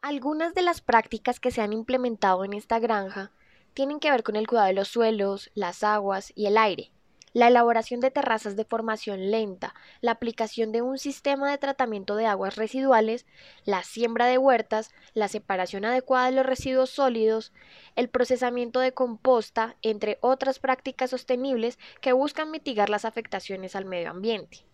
Algunas 0.07 0.53
de 0.53 0.61
las 0.61 0.83
prácticas 0.83 1.41
que 1.41 1.51
se 1.51 1.63
han 1.63 1.73
implementado 1.73 2.45
en 2.45 2.53
esta 2.53 2.79
granja 2.79 3.31
tienen 3.73 4.01
que 4.01 4.11
ver 4.11 4.23
con 4.23 4.37
el 4.37 4.47
cuidado 4.47 4.67
de 4.67 4.75
los 4.75 4.89
suelos, 4.89 5.51
las 5.55 5.83
aguas 5.83 6.31
y 6.35 6.45
el 6.45 6.59
aire, 6.59 6.91
la 7.33 7.49
elaboración 7.49 8.01
de 8.01 8.11
terrazas 8.11 8.55
de 8.55 8.67
formación 8.67 9.31
lenta, 9.31 9.75
la 10.03 10.11
aplicación 10.11 10.73
de 10.73 10.83
un 10.83 10.99
sistema 10.99 11.51
de 11.51 11.57
tratamiento 11.57 12.17
de 12.17 12.27
aguas 12.27 12.57
residuales, 12.57 13.25
la 13.65 13.83
siembra 13.83 14.27
de 14.27 14.37
huertas, 14.37 14.91
la 15.15 15.29
separación 15.29 15.87
adecuada 15.87 16.27
de 16.27 16.33
los 16.33 16.45
residuos 16.45 16.91
sólidos, 16.91 17.55
el 17.97 18.11
procesamiento 18.11 18.81
de 18.81 18.93
composta, 18.93 19.77
entre 19.81 20.19
otras 20.21 20.59
prácticas 20.59 21.09
sostenibles 21.09 21.79
que 22.03 22.13
buscan 22.13 22.51
mitigar 22.51 22.91
las 22.91 23.07
afectaciones 23.07 23.75
al 23.75 23.87
medio 23.87 24.11
ambiente. 24.11 24.67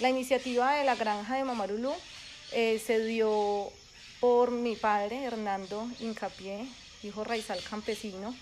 La 0.00 0.10
iniciativa 0.10 0.74
de 0.74 0.84
la 0.84 0.96
granja 0.96 1.36
de 1.36 1.44
Mamarulú 1.44 1.92
eh, 2.52 2.78
se 2.78 3.04
dio 3.04 3.70
por 4.20 4.50
mi 4.50 4.74
padre, 4.74 5.24
Hernando 5.24 5.86
Incapié, 6.00 6.68
hijo 7.02 7.24
raizal 7.24 7.62
campesino, 7.62 8.34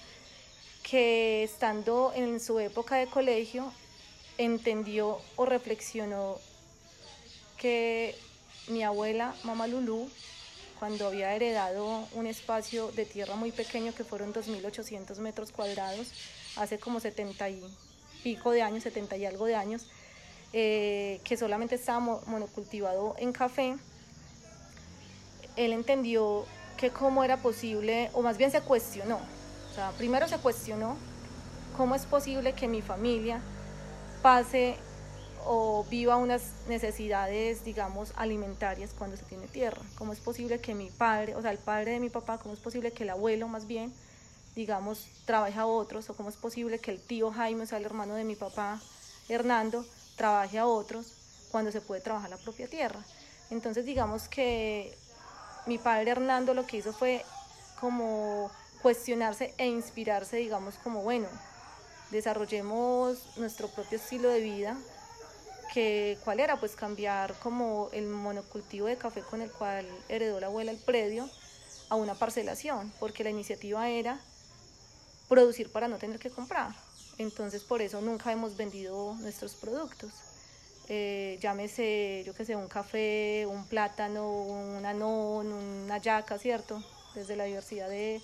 que 0.82 1.42
estando 1.42 2.12
en 2.14 2.40
su 2.40 2.58
época 2.60 2.96
de 2.96 3.06
colegio 3.06 3.72
entendió 4.38 5.18
o 5.36 5.44
reflexionó 5.44 6.36
que 7.56 8.14
mi 8.68 8.82
abuela, 8.82 9.34
Mama 9.44 9.66
Lulú, 9.66 10.08
cuando 10.78 11.06
había 11.06 11.34
heredado 11.34 12.06
un 12.12 12.26
espacio 12.26 12.92
de 12.92 13.06
tierra 13.06 13.34
muy 13.34 13.50
pequeño 13.50 13.94
que 13.94 14.04
fueron 14.04 14.32
2.800 14.32 15.16
metros 15.18 15.52
cuadrados, 15.52 16.12
hace 16.56 16.78
como 16.78 17.00
70 17.00 17.48
y 17.50 17.62
pico 18.22 18.50
de 18.50 18.62
años, 18.62 18.82
70 18.82 19.16
y 19.16 19.26
algo 19.26 19.46
de 19.46 19.56
años, 19.56 19.88
eh, 20.52 21.20
que 21.25 21.36
solamente 21.36 21.75
estaba 21.76 22.00
monocultivado 22.26 23.14
en 23.18 23.32
café, 23.32 23.76
él 25.56 25.72
entendió 25.72 26.44
que 26.76 26.90
cómo 26.90 27.25
era 27.25 27.38
posible, 27.38 28.10
o 28.12 28.22
más 28.22 28.36
bien 28.36 28.50
se 28.50 28.60
cuestionó, 28.60 29.18
primero 29.98 30.28
se 30.28 30.38
cuestionó 30.38 30.96
cómo 31.76 31.94
es 31.94 32.06
posible 32.06 32.54
que 32.54 32.68
mi 32.68 32.82
familia 32.82 33.40
pase 34.22 34.76
o 35.44 35.84
viva 35.88 36.16
unas 36.16 36.42
necesidades, 36.68 37.64
digamos, 37.64 38.12
alimentarias 38.16 38.90
cuando 38.96 39.16
se 39.16 39.25
tiene 39.25 39.46
tierra. 39.46 39.80
¿Cómo 39.96 40.12
es 40.12 40.18
posible 40.18 40.60
que 40.60 40.75
mi 40.75 40.90
padre, 40.90 41.36
o 41.36 41.42
sea, 41.42 41.52
el 41.52 41.58
padre 41.58 41.92
de 41.92 42.00
mi 42.00 42.10
papá, 42.10 42.38
cómo 42.38 42.54
es 42.54 42.60
posible 42.60 42.92
que 42.92 43.04
el 43.04 43.10
abuelo 43.10 43.46
más 43.46 43.66
bien, 43.66 43.92
digamos, 44.56 45.06
trabaje 45.25 45.58
a 45.58 45.66
otros? 45.66 46.10
¿O 46.10 46.14
cómo 46.14 46.30
es 46.30 46.36
posible 46.36 46.80
que 46.80 46.90
el 46.90 47.00
tío 47.00 47.30
Jaime, 47.30 47.62
o 47.62 47.66
sea, 47.66 47.78
el 47.78 47.84
hermano 47.84 48.14
de 48.14 48.25
mi 48.25 48.34
papá, 48.34 48.80
Hernando, 49.28 49.84
trabaje 50.16 50.58
a 50.58 50.66
otros 50.66 51.12
cuando 51.52 51.70
se 51.70 51.80
puede 51.80 52.00
trabajar 52.00 52.30
la 52.30 52.38
propia 52.38 52.66
tierra? 52.66 52.98
Entonces, 53.50 53.84
digamos 53.84 54.28
que 54.28 54.96
mi 55.66 55.78
padre 55.78 56.12
Hernando 56.12 56.54
lo 56.54 56.66
que 56.66 56.78
hizo 56.78 56.92
fue 56.92 57.25
como 57.80 58.50
cuestionarse 58.82 59.54
e 59.58 59.66
inspirarse, 59.66 60.37
digamos, 60.37 60.76
como, 60.76 61.02
bueno, 61.02 61.28
desarrollemos 62.11 63.37
nuestro 63.37 63.68
propio 63.68 63.99
estilo 63.99 64.28
de 64.28 64.40
vida, 64.40 64.76
que 65.75 66.18
cuál 66.25 66.40
era, 66.40 66.58
pues 66.58 66.76
cambiar 66.76 67.35
como 67.40 67.90
el 67.92 68.06
monocultivo 68.06 68.87
de 68.87 68.96
café 68.96 69.23
con 69.23 69.42
el 69.42 69.50
cual 69.50 69.87
heredó 70.08 70.40
la 70.40 70.46
abuela 70.46 70.70
el 70.70 70.78
predio 70.78 71.28
a 71.88 71.96
una 71.96 72.14
parcelación, 72.14 72.92
porque 73.00 73.25
la 73.25 73.30
iniciativa 73.30 73.88
era 73.88 74.20
producir 75.28 75.70
para 75.70 75.88
no 75.88 75.99
tener 75.99 76.18
que 76.18 76.30
comprar. 76.30 76.70
Entonces 77.18 77.64
por 77.64 77.82
eso 77.82 78.00
nunca 78.00 78.30
hemos 78.32 78.56
vendido 78.56 79.14
nuestros 79.14 79.54
productos. 79.54 80.12
Eh, 80.88 81.38
llámese, 81.40 82.23
yo 82.25 82.35
que 82.35 82.45
sé, 82.45 82.55
un 82.55 82.69
café, 82.69 83.47
un 83.47 83.66
plátano, 83.66 84.31
un 84.31 84.87
anón, 84.87 85.52
una 85.52 85.99
yaca, 85.99 86.38
¿cierto? 86.38 86.83
Desde 87.14 87.35
la 87.35 87.45
diversidad 87.45 87.88
de, 87.88 88.21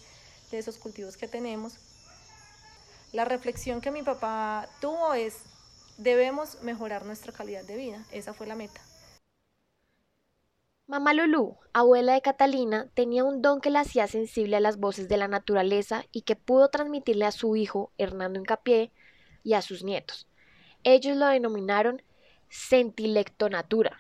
de 0.51 0.59
esos 0.59 0.79
cultivos 0.79 1.17
que 1.17 1.27
tenemos. 1.29 1.75
La 3.13 3.25
reflexión 3.25 3.81
que 3.81 3.91
mi 3.91 4.03
papá 4.03 4.69
tuvo 4.81 5.13
es, 5.15 5.39
debemos 5.99 6.63
mejorar 6.63 7.05
nuestra 7.05 7.33
calidad 7.33 7.65
de 7.65 7.77
vida. 7.77 8.05
Esa 8.13 8.33
fue 8.33 8.47
la 8.47 8.55
meta. 8.55 8.81
Mamá 10.87 11.15
Lulú, 11.15 11.57
abuela 11.73 12.15
de 12.15 12.23
Catalina, 12.23 12.91
tenía 12.95 13.25
un 13.25 13.41
don 13.41 13.61
que 13.61 13.71
la 13.71 13.81
hacía 13.81 14.07
sensible 14.09 14.57
a 14.57 14.61
las 14.61 14.79
voces 14.79 15.09
de 15.09 15.17
la 15.17 15.29
naturaleza 15.29 16.05
y 16.13 16.23
que 16.23 16.37
pudo 16.37 16.69
transmitirle 16.69 17.25
a 17.25 17.33
su 17.33 17.57
hijo, 17.57 17.93
Hernando 17.99 18.39
Incapié, 18.39 18.93
y 19.43 19.55
a 19.55 19.63
sus 19.63 19.85
nietos. 19.85 20.29
Ellos 20.85 21.17
lo 21.17 21.27
denominaron 21.27 22.03
sentilectonatura. 22.53 23.97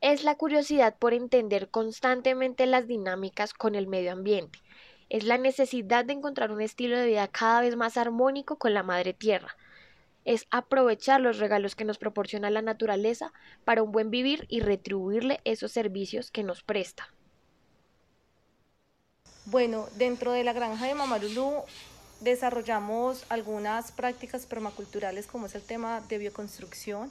Es 0.00 0.24
la 0.24 0.34
curiosidad 0.34 0.96
por 0.98 1.14
entender 1.14 1.70
constantemente 1.70 2.66
las 2.66 2.88
dinámicas 2.88 3.54
con 3.54 3.76
el 3.76 3.86
medio 3.86 4.10
ambiente, 4.10 4.58
es 5.08 5.22
la 5.22 5.38
necesidad 5.38 6.04
de 6.04 6.14
encontrar 6.14 6.50
un 6.50 6.60
estilo 6.60 6.98
de 6.98 7.06
vida 7.06 7.28
cada 7.28 7.60
vez 7.60 7.76
más 7.76 7.96
armónico 7.96 8.58
con 8.58 8.74
la 8.74 8.82
madre 8.82 9.14
tierra. 9.14 9.56
Es 10.24 10.48
aprovechar 10.50 11.20
los 11.20 11.38
regalos 11.38 11.76
que 11.76 11.84
nos 11.84 11.98
proporciona 11.98 12.50
la 12.50 12.60
naturaleza 12.60 13.32
para 13.64 13.84
un 13.84 13.92
buen 13.92 14.10
vivir 14.10 14.44
y 14.48 14.58
retribuirle 14.58 15.40
esos 15.44 15.70
servicios 15.70 16.32
que 16.32 16.42
nos 16.42 16.64
presta. 16.64 17.14
Bueno, 19.46 19.86
dentro 19.96 20.32
de 20.32 20.42
la 20.42 20.52
granja 20.52 20.86
de 20.86 20.94
Mamarulú 20.94 21.62
desarrollamos 22.20 23.24
algunas 23.28 23.92
prácticas 23.92 24.46
permaculturales 24.46 25.26
como 25.26 25.46
es 25.46 25.54
el 25.54 25.62
tema 25.62 26.00
de 26.08 26.18
bioconstrucción. 26.18 27.10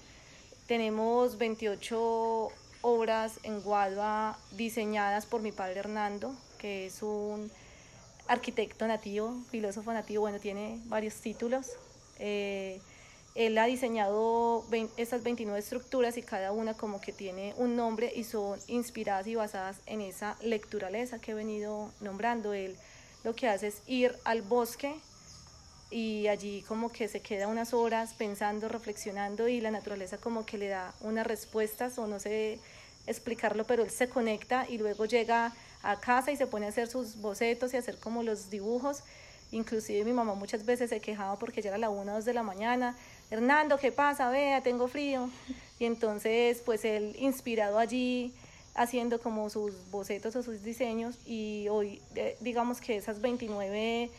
Tenemos 0.68 1.38
28 1.38 2.50
obras 2.82 3.40
en 3.44 3.62
Guadua 3.62 4.38
diseñadas 4.52 5.26
por 5.26 5.42
mi 5.42 5.52
padre 5.52 5.80
Hernando, 5.80 6.36
que 6.58 6.88
es 6.88 7.02
un 7.02 7.50
arquitecto 8.28 8.88
nativo, 8.88 9.34
filósofo 9.50 9.94
nativo, 9.94 10.22
bueno, 10.22 10.40
tiene 10.40 10.80
varios 10.86 11.16
títulos. 11.16 11.72
Eh, 12.20 12.82
él 13.36 13.58
ha 13.60 13.66
diseñado 13.66 14.66
estas 14.98 15.22
29 15.22 15.60
estructuras 15.60 16.18
y 16.18 16.24
cada 16.24 16.52
una 16.52 16.74
como 16.74 17.00
que 17.00 17.14
tiene 17.14 17.54
un 17.58 17.76
nombre 17.76 18.12
y 18.16 18.24
son 18.24 18.60
inspiradas 18.68 19.28
y 19.28 19.36
basadas 19.36 19.78
en 19.86 20.02
esa 20.02 20.36
lecturaleza 20.42 21.20
que 21.20 21.32
he 21.32 21.36
venido 21.36 21.92
nombrando. 22.02 22.54
Él 22.54 22.76
lo 23.28 23.36
que 23.36 23.50
hace 23.50 23.68
es 23.68 23.82
ir 23.88 24.18
al 24.24 24.42
bosque 24.42 24.96
y 25.92 26.28
allí 26.28 26.62
como 26.62 26.94
que 26.94 27.10
se 27.10 27.20
queda 27.20 27.50
unas 27.50 27.74
horas 27.74 28.14
pensando, 28.14 28.70
reflexionando 28.70 29.50
y 29.50 29.60
la 29.60 29.70
naturaleza 29.70 30.18
como 30.18 30.46
que 30.46 30.58
le 30.58 30.70
da 30.70 30.94
unas 31.02 31.28
respuestas 31.28 31.98
o 31.98 32.08
no 32.08 32.22
sé 32.22 32.58
explicarlo, 33.06 33.66
pero 33.66 33.84
él 33.84 33.90
se 33.90 34.08
conecta 34.08 34.66
y 34.70 34.78
luego 34.78 35.04
llega 35.04 35.54
a 35.84 36.00
casa 36.00 36.32
y 36.32 36.38
se 36.38 36.48
pone 36.48 36.68
a 36.68 36.70
hacer 36.70 36.88
sus 36.88 37.18
bocetos 37.18 37.74
y 37.74 37.78
hacer 37.78 37.98
como 38.00 38.24
los 38.24 38.50
dibujos. 38.50 39.04
Inclusive 39.52 40.06
mi 40.06 40.14
mamá 40.14 40.34
muchas 40.34 40.66
veces 40.66 40.90
se 40.90 41.02
quejaba 41.02 41.38
porque 41.38 41.62
ya 41.62 41.72
era 41.72 41.78
la 41.78 41.90
1 41.90 42.10
o 42.10 42.16
2 42.16 42.24
de 42.24 42.34
la 42.34 42.44
mañana. 42.44 42.96
Hernando, 43.30 43.78
¿qué 43.78 43.92
pasa? 43.92 44.30
Vea, 44.30 44.64
tengo 44.64 44.88
frío. 44.88 45.30
Y 45.80 45.86
entonces, 45.86 46.62
pues 46.66 46.86
él 46.86 47.14
inspirado 47.20 47.78
allí, 47.78 48.34
haciendo 48.78 49.20
como 49.20 49.50
sus 49.50 49.74
bocetos 49.92 50.36
o 50.36 50.44
sus 50.44 50.64
diseños. 50.64 51.18
Y 51.26 51.68
hoy, 51.70 52.02
digamos 52.40 52.80
que 52.80 52.96
esas 52.96 53.20
29 53.20 54.10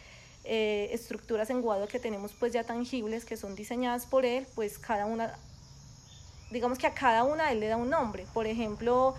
eh, 0.45 0.89
estructuras 0.93 1.49
en 1.51 1.63
Guado 1.63 1.89
que 1.89 1.99
tenemos 1.99 2.33
pues 2.39 2.53
ya 2.53 2.65
tangibles, 2.65 3.25
que 3.25 3.37
son 3.37 3.55
diseñadas 3.55 4.05
por 4.07 4.27
él, 4.27 4.47
pues 4.55 4.79
cada 4.79 5.07
una, 5.07 5.39
digamos 6.51 6.79
que 6.79 6.87
a 6.87 6.95
cada 6.95 7.25
una 7.25 7.51
él 7.53 7.61
le 7.61 7.69
da 7.69 7.77
un 7.77 7.89
nombre. 7.89 8.27
Por 8.35 8.47
ejemplo, 8.47 9.15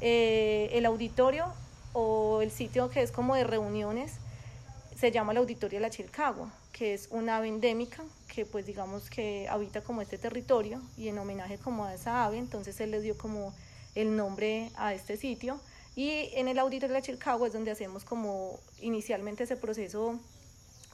eh, 0.00 0.70
el 0.72 0.86
auditorio 0.86 1.52
o 1.92 2.40
el 2.40 2.50
sitio 2.50 2.88
que 2.88 3.02
es 3.02 3.10
como 3.10 3.34
de 3.34 3.44
reuniones 3.44 4.12
se 4.96 5.10
llama 5.10 5.32
el 5.32 5.38
Auditorio 5.38 5.78
de 5.78 5.82
la 5.82 5.90
Chilcagua, 5.90 6.52
que 6.72 6.94
es 6.94 7.08
una 7.10 7.38
ave 7.38 7.48
endémica 7.48 8.04
que 8.28 8.46
pues 8.46 8.64
digamos 8.64 9.10
que 9.10 9.48
habita 9.48 9.82
como 9.82 10.02
este 10.02 10.18
territorio 10.18 10.80
y 10.96 11.08
en 11.08 11.18
homenaje 11.18 11.58
como 11.58 11.84
a 11.84 11.94
esa 11.94 12.24
ave, 12.24 12.38
entonces 12.38 12.80
él 12.80 12.92
le 12.92 13.00
dio 13.00 13.18
como 13.18 13.52
el 13.94 14.16
nombre 14.16 14.70
a 14.76 14.94
este 14.94 15.16
sitio 15.16 15.60
y 15.96 16.30
en 16.34 16.48
el 16.48 16.58
Auditorio 16.58 16.94
de 16.94 17.00
la 17.00 17.02
Chilcagua 17.02 17.46
es 17.46 17.52
donde 17.52 17.70
hacemos 17.70 18.04
como 18.04 18.58
inicialmente 18.80 19.44
ese 19.44 19.56
proceso 19.56 20.18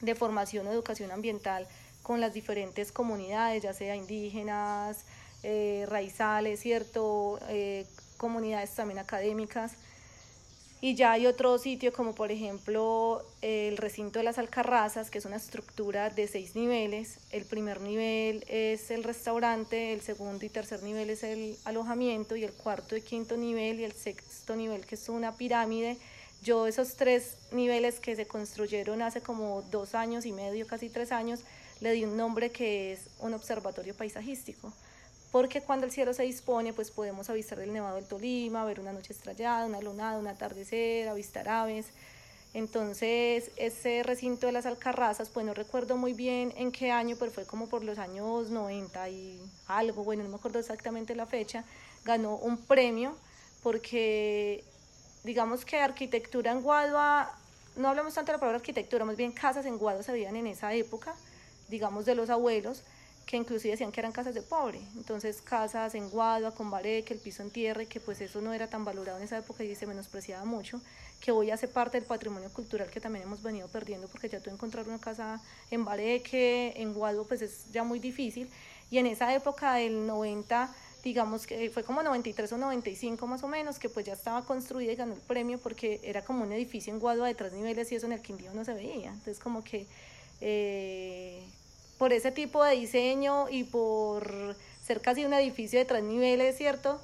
de 0.01 0.15
formación 0.15 0.67
educación 0.67 1.11
ambiental 1.11 1.67
con 2.03 2.21
las 2.21 2.33
diferentes 2.33 2.91
comunidades, 2.91 3.63
ya 3.63 3.73
sea 3.73 3.95
indígenas, 3.95 5.05
eh, 5.43 5.85
raizales, 5.87 6.59
¿cierto? 6.59 7.39
Eh, 7.49 7.85
comunidades 8.17 8.73
también 8.75 8.99
académicas 8.99 9.73
y 10.83 10.95
ya 10.95 11.11
hay 11.11 11.27
otro 11.27 11.59
sitio 11.59 11.93
como 11.93 12.15
por 12.15 12.31
ejemplo 12.31 13.23
el 13.43 13.77
recinto 13.77 14.17
de 14.17 14.25
las 14.25 14.39
Alcarrazas, 14.39 15.11
que 15.11 15.19
es 15.19 15.25
una 15.25 15.35
estructura 15.35 16.09
de 16.09 16.27
seis 16.27 16.55
niveles. 16.55 17.19
El 17.29 17.45
primer 17.45 17.81
nivel 17.81 18.43
es 18.47 18.89
el 18.89 19.03
restaurante, 19.03 19.93
el 19.93 20.01
segundo 20.01 20.43
y 20.43 20.49
tercer 20.49 20.81
nivel 20.81 21.11
es 21.11 21.21
el 21.23 21.55
alojamiento 21.65 22.35
y 22.35 22.43
el 22.43 22.51
cuarto 22.51 22.97
y 22.97 23.01
quinto 23.01 23.37
nivel 23.37 23.79
y 23.79 23.83
el 23.83 23.93
sexto 23.93 24.55
nivel 24.55 24.83
que 24.87 24.95
es 24.95 25.07
una 25.07 25.37
pirámide. 25.37 25.97
Yo 26.41 26.65
esos 26.65 26.95
tres 26.95 27.35
niveles 27.51 27.99
que 27.99 28.15
se 28.15 28.25
construyeron 28.25 29.03
hace 29.03 29.21
como 29.21 29.61
dos 29.69 29.93
años 29.93 30.25
y 30.25 30.31
medio, 30.31 30.65
casi 30.65 30.89
tres 30.89 31.11
años, 31.11 31.41
le 31.79 31.91
di 31.91 32.05
un 32.05 32.17
nombre 32.17 32.49
que 32.49 32.93
es 32.93 33.01
un 33.19 33.35
observatorio 33.35 33.93
paisajístico, 33.93 34.73
porque 35.31 35.61
cuando 35.61 35.85
el 35.85 35.91
cielo 35.91 36.13
se 36.13 36.23
dispone, 36.23 36.73
pues 36.73 36.91
podemos 36.91 37.29
avistar 37.29 37.59
el 37.59 37.71
Nevado 37.71 37.95
del 37.95 38.05
Tolima, 38.05 38.65
ver 38.65 38.79
una 38.79 38.91
noche 38.91 39.13
estrellada, 39.13 39.65
una 39.65 39.81
lunada, 39.81 40.19
un 40.19 40.27
atardecer, 40.27 41.07
avistar 41.07 41.47
aves. 41.47 41.87
Entonces, 42.53 43.51
ese 43.55 44.03
recinto 44.03 44.45
de 44.45 44.51
las 44.51 44.65
Alcarrazas, 44.65 45.29
pues 45.29 45.45
no 45.45 45.53
recuerdo 45.53 45.95
muy 45.95 46.11
bien 46.11 46.53
en 46.57 46.73
qué 46.73 46.91
año, 46.91 47.15
pero 47.17 47.31
fue 47.31 47.45
como 47.45 47.67
por 47.67 47.81
los 47.83 47.97
años 47.97 48.49
90 48.49 49.09
y 49.09 49.39
algo, 49.67 50.03
bueno, 50.03 50.23
no 50.23 50.29
me 50.29 50.35
acuerdo 50.35 50.59
exactamente 50.59 51.15
la 51.15 51.25
fecha, 51.25 51.63
ganó 52.03 52.35
un 52.35 52.57
premio 52.57 53.15
porque 53.63 54.65
digamos 55.23 55.63
que 55.63 55.79
arquitectura 55.79 56.51
en 56.51 56.61
Guadua, 56.61 57.31
no 57.77 57.87
hablamos 57.87 58.13
tanto 58.13 58.31
de 58.31 58.37
la 58.37 58.39
palabra 58.39 58.57
arquitectura, 58.57 59.05
más 59.05 59.15
bien 59.15 59.31
casas 59.31 59.65
en 59.65 59.77
Guadua 59.77 60.03
se 60.03 60.11
veían 60.11 60.35
en 60.35 60.47
esa 60.47 60.73
época, 60.73 61.15
digamos 61.69 62.05
de 62.05 62.15
los 62.15 62.29
abuelos, 62.29 62.83
que 63.25 63.37
inclusive 63.37 63.71
decían 63.71 63.91
que 63.91 63.99
eran 63.99 64.11
casas 64.11 64.33
de 64.33 64.41
pobre, 64.41 64.81
entonces 64.95 65.41
casas 65.41 65.95
en 65.95 66.09
Guadua, 66.09 66.53
con 66.53 66.69
bareque, 66.69 67.13
el 67.13 67.19
piso 67.19 67.43
en 67.43 67.49
tierra, 67.49 67.83
y 67.83 67.85
que 67.85 67.99
pues 67.99 68.19
eso 68.21 68.41
no 68.41 68.53
era 68.53 68.67
tan 68.67 68.83
valorado 68.83 69.17
en 69.17 69.23
esa 69.23 69.37
época 69.37 69.63
y 69.63 69.73
se 69.75 69.87
menospreciaba 69.87 70.43
mucho, 70.43 70.81
que 71.19 71.31
hoy 71.31 71.51
hace 71.51 71.67
parte 71.67 71.97
del 71.99 72.07
patrimonio 72.07 72.51
cultural 72.51 72.89
que 72.89 72.99
también 72.99 73.23
hemos 73.23 73.41
venido 73.41 73.67
perdiendo, 73.67 74.07
porque 74.07 74.27
ya 74.27 74.39
tú 74.39 74.49
encontrar 74.49 74.87
una 74.87 74.99
casa 74.99 75.41
en 75.69 75.85
bareque, 75.85 76.73
en 76.75 76.93
Guadua, 76.93 77.25
pues 77.25 77.41
es 77.41 77.71
ya 77.71 77.83
muy 77.83 77.99
difícil, 77.99 78.49
y 78.89 78.97
en 78.97 79.05
esa 79.05 79.33
época 79.33 79.75
del 79.75 80.05
90 80.05 80.73
digamos 81.03 81.47
que 81.47 81.69
fue 81.69 81.83
como 81.83 82.03
93 82.03 82.51
o 82.53 82.57
95 82.57 83.25
más 83.27 83.43
o 83.43 83.47
menos, 83.47 83.79
que 83.79 83.89
pues 83.89 84.05
ya 84.05 84.13
estaba 84.13 84.45
construida 84.45 84.91
y 84.91 84.95
ganó 84.95 85.13
el 85.13 85.19
premio 85.21 85.57
porque 85.57 85.99
era 86.03 86.23
como 86.23 86.43
un 86.43 86.51
edificio 86.51 86.93
en 86.93 86.99
Guadua 86.99 87.27
de 87.27 87.35
tres 87.35 87.53
niveles 87.53 87.91
y 87.91 87.95
eso 87.95 88.05
en 88.05 88.13
el 88.13 88.21
Quindío 88.21 88.53
no 88.53 88.63
se 88.63 88.73
veía. 88.73 89.09
Entonces 89.09 89.39
como 89.39 89.63
que 89.63 89.87
eh, 90.41 91.43
por 92.01 92.13
ese 92.13 92.31
tipo 92.31 92.63
de 92.63 92.73
diseño 92.73 93.47
y 93.47 93.63
por 93.63 94.55
ser 94.83 95.01
casi 95.01 95.23
un 95.23 95.35
edificio 95.35 95.77
de 95.77 95.85
tres 95.85 96.01
niveles, 96.01 96.57
¿cierto? 96.57 96.99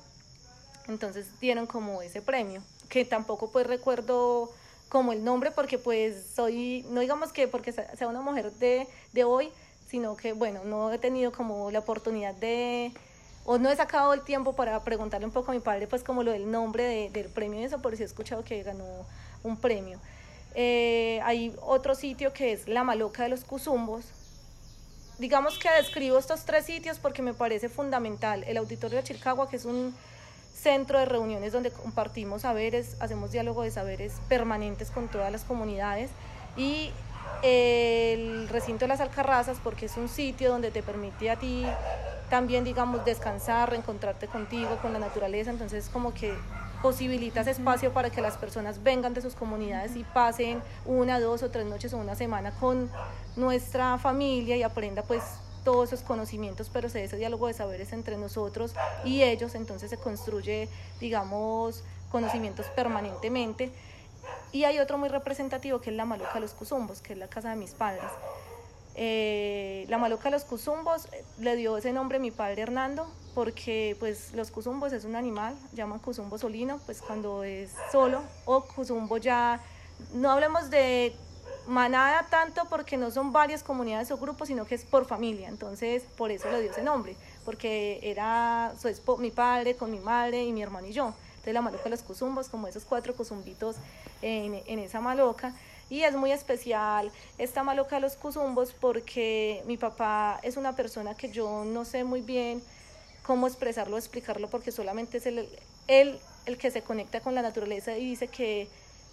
Entonces 0.88 1.27
dieron 1.39 1.68
como 1.68 2.01
ese 2.01 2.20
premio, 2.24 2.63
que 2.89 3.06
tampoco 3.06 3.51
pues 3.51 3.68
recuerdo 3.68 4.51
como 4.89 5.13
el 5.13 5.24
nombre 5.24 5.51
porque 5.51 5.77
pues 5.77 6.25
soy, 6.36 6.84
no 6.89 7.01
digamos 7.01 7.32
que 7.32 7.48
porque 7.48 7.74
sea 7.74 8.08
una 8.08 8.22
mujer 8.22 8.51
de, 8.54 8.88
de 9.13 9.24
hoy, 9.24 9.51
sino 9.88 10.18
que 10.18 10.34
bueno, 10.34 10.63
no 10.63 10.92
he 10.92 10.98
tenido 10.98 11.32
como 11.32 11.70
la 11.70 11.77
oportunidad 11.77 12.34
de 12.34 12.92
o 13.46 13.60
no 13.60 13.70
he 13.70 13.75
sacado 13.75 14.16
el 14.16 14.24
tiempo 14.24 14.56
para 14.56 14.84
preguntarle 14.84 15.27
un 15.27 15.32
poco 15.32 15.51
a 15.51 15.54
mi 15.54 15.60
padre, 15.60 15.86
pues 15.86 16.04
como 16.04 16.24
lo 16.24 16.32
del 16.32 16.50
nombre 16.50 17.12
del 17.12 17.30
premio 17.30 17.60
y 17.60 17.66
eso, 17.66 17.84
por 17.84 17.96
si 17.96 18.01
he 18.01 18.06
escuchado 18.08 18.44
que 18.44 18.63
ganó 18.63 19.06
un 19.44 19.58
premio. 19.58 20.00
Eh, 20.56 21.20
hay 21.24 21.56
otro 21.62 21.94
sitio 21.94 22.34
que 22.34 22.51
es 22.51 22.68
La 22.68 22.84
Maloca 22.84 23.22
de 23.22 23.30
los 23.30 23.44
Cuzumbos. 23.44 24.06
Digamos 25.20 25.58
que 25.58 25.70
describo 25.72 26.20
estos 26.20 26.46
tres 26.46 26.66
sitios 26.66 27.00
porque 27.00 27.22
me 27.24 27.34
parece 27.34 27.70
fundamental. 27.70 28.44
El 28.44 28.58
Auditorio 28.58 28.98
de 28.98 29.04
Chilcagua, 29.04 29.50
que 29.50 29.56
es 29.56 29.66
un 29.66 29.96
centro 30.54 31.00
de 31.00 31.06
reuniones 31.06 31.54
donde 31.54 31.72
compartimos 31.72 32.44
saberes, 32.44 32.96
hacemos 33.00 33.32
diálogo 33.32 33.64
de 33.64 33.72
saberes 33.72 34.14
permanentes 34.30 34.92
con 34.92 35.08
todas 35.08 35.32
las 35.32 35.44
comunidades. 35.44 36.12
Y 36.56 36.92
el 37.42 38.48
recinto 38.50 38.86
de 38.86 38.90
las 38.90 39.00
Alcarrazas, 39.00 39.58
porque 39.64 39.88
es 39.88 39.98
un 39.98 40.08
sitio 40.08 40.52
donde 40.52 40.70
te 40.70 40.84
permite 40.84 41.32
a 41.32 41.36
ti 41.36 41.66
también, 42.30 42.64
digamos, 42.64 43.06
descansar, 43.06 43.70
reencontrarte 43.70 44.28
contigo, 44.28 44.78
con 44.82 44.94
la 44.94 45.00
naturaleza, 45.00 45.50
entonces 45.50 45.90
como 45.90 46.14
que 46.14 46.34
posibilitas 46.81 47.48
espacio 47.48 47.93
para 47.93 48.10
que 48.10 48.22
las 48.22 48.38
personas 48.38 48.84
vengan 48.84 49.13
de 49.13 49.22
sus 49.22 49.36
comunidades 49.36 49.96
y 49.96 50.03
pasen 50.03 50.62
una, 50.86 51.19
dos 51.19 51.43
o 51.43 51.50
tres 51.50 51.65
noches 51.65 51.93
o 51.93 51.98
una 51.98 52.15
semana 52.15 52.51
con 52.51 52.89
nuestra 53.36 53.98
familia 53.98 54.55
y 54.57 54.63
aprenda 54.63 55.03
pues 55.03 55.24
todos 55.63 55.91
esos 55.91 56.05
conocimientos, 56.05 56.69
pero 56.72 56.88
se 56.88 57.03
ese 57.03 57.17
diálogo 57.17 57.48
de 57.48 57.53
saberes 57.53 57.91
entre 57.91 58.17
nosotros 58.17 58.74
y 59.03 59.24
ellos, 59.24 59.53
entonces 59.55 59.89
se 59.89 59.98
construye, 59.98 60.69
digamos, 61.00 61.83
conocimientos 62.09 62.68
permanentemente. 62.68 63.72
Y 64.51 64.63
hay 64.63 64.79
otro 64.79 64.98
muy 64.98 65.09
representativo 65.09 65.81
que 65.81 65.90
es 65.90 65.96
la 65.96 66.05
Maluca 66.05 66.35
de 66.35 66.40
los 66.40 66.53
Cuzumbos, 66.53 67.01
que 67.01 67.13
es 67.13 67.20
la 67.20 67.27
casa 67.27 67.50
de 67.50 67.57
mis 67.57 67.72
padres. 67.72 68.05
Eh, 69.00 69.85
la 69.90 70.00
maloca 70.00 70.24
de 70.24 70.31
los 70.31 70.44
cuzumbos 70.44 71.05
eh, 71.11 71.24
le 71.37 71.55
dio 71.55 71.77
ese 71.77 71.94
nombre 71.94 72.18
a 72.18 72.20
mi 72.20 72.31
padre 72.31 72.63
Hernando 72.63 73.07
porque 73.38 73.96
pues 74.00 74.34
los 74.34 74.50
cuzumbos 74.50 74.92
es 74.94 75.06
un 75.06 75.16
animal, 75.16 75.56
llaman 75.72 76.00
cuzumbo 76.00 76.40
solino, 76.40 76.80
pues 76.88 77.04
cuando 77.04 77.44
es 77.44 77.70
solo 77.92 78.24
o 78.46 78.64
cuzumbo 78.64 79.18
ya, 79.18 79.62
no 80.16 80.32
hablemos 80.32 80.72
de 80.72 81.14
manada 81.68 82.26
tanto 82.32 82.64
porque 82.68 82.98
no 82.98 83.12
son 83.12 83.32
varias 83.32 83.62
comunidades 83.62 84.10
o 84.10 84.18
grupos, 84.18 84.48
sino 84.48 84.66
que 84.66 84.74
es 84.74 84.86
por 84.86 85.06
familia, 85.06 85.50
entonces 85.50 86.02
por 86.18 86.32
eso 86.32 86.50
le 86.50 86.62
dio 86.62 86.72
ese 86.72 86.82
nombre, 86.82 87.16
porque 87.46 88.00
era 88.02 88.74
su 88.82 88.90
mi 89.20 89.30
padre 89.30 89.76
con 89.76 89.92
mi 89.92 90.00
madre 90.00 90.44
y 90.44 90.52
mi 90.52 90.64
hermano 90.64 90.88
y 90.88 90.94
yo. 90.94 91.14
Entonces 91.30 91.54
la 91.54 91.62
maloca 91.62 91.84
de 91.84 91.92
los 91.92 92.02
cuzumbos, 92.02 92.50
como 92.50 92.68
esos 92.68 92.86
cuatro 92.86 93.16
cuzumbitos 93.16 93.76
en, 94.24 94.64
en 94.66 94.80
esa 94.80 95.00
maloca. 95.00 95.54
Y 95.92 96.02
es 96.02 96.16
muy 96.16 96.32
especial 96.32 97.12
esta 97.38 97.62
maloca 97.62 97.98
de 97.98 98.02
los 98.02 98.16
cuzumbos 98.16 98.74
porque 98.74 99.64
mi 99.68 99.78
papá 99.78 100.40
es 100.42 100.58
una 100.58 100.76
persona 100.76 101.16
que 101.16 101.30
yo 101.30 101.64
no 101.66 101.86
sé 101.86 102.04
muy 102.04 102.22
bien 102.22 102.64
cómo 103.27 103.46
expresarlo, 103.46 103.98
explicarlo, 103.98 104.50
porque 104.50 104.72
solamente 104.72 105.18
es 105.18 105.25
él, 105.25 105.50
él 105.90 106.18
el 106.46 106.57
que 106.57 106.72
se 106.72 106.81
conecta 106.81 107.20
con 107.20 107.35
la 107.35 107.42
naturaleza 107.42 107.98
y 107.98 108.05
dice 108.05 108.29
que 108.29 108.70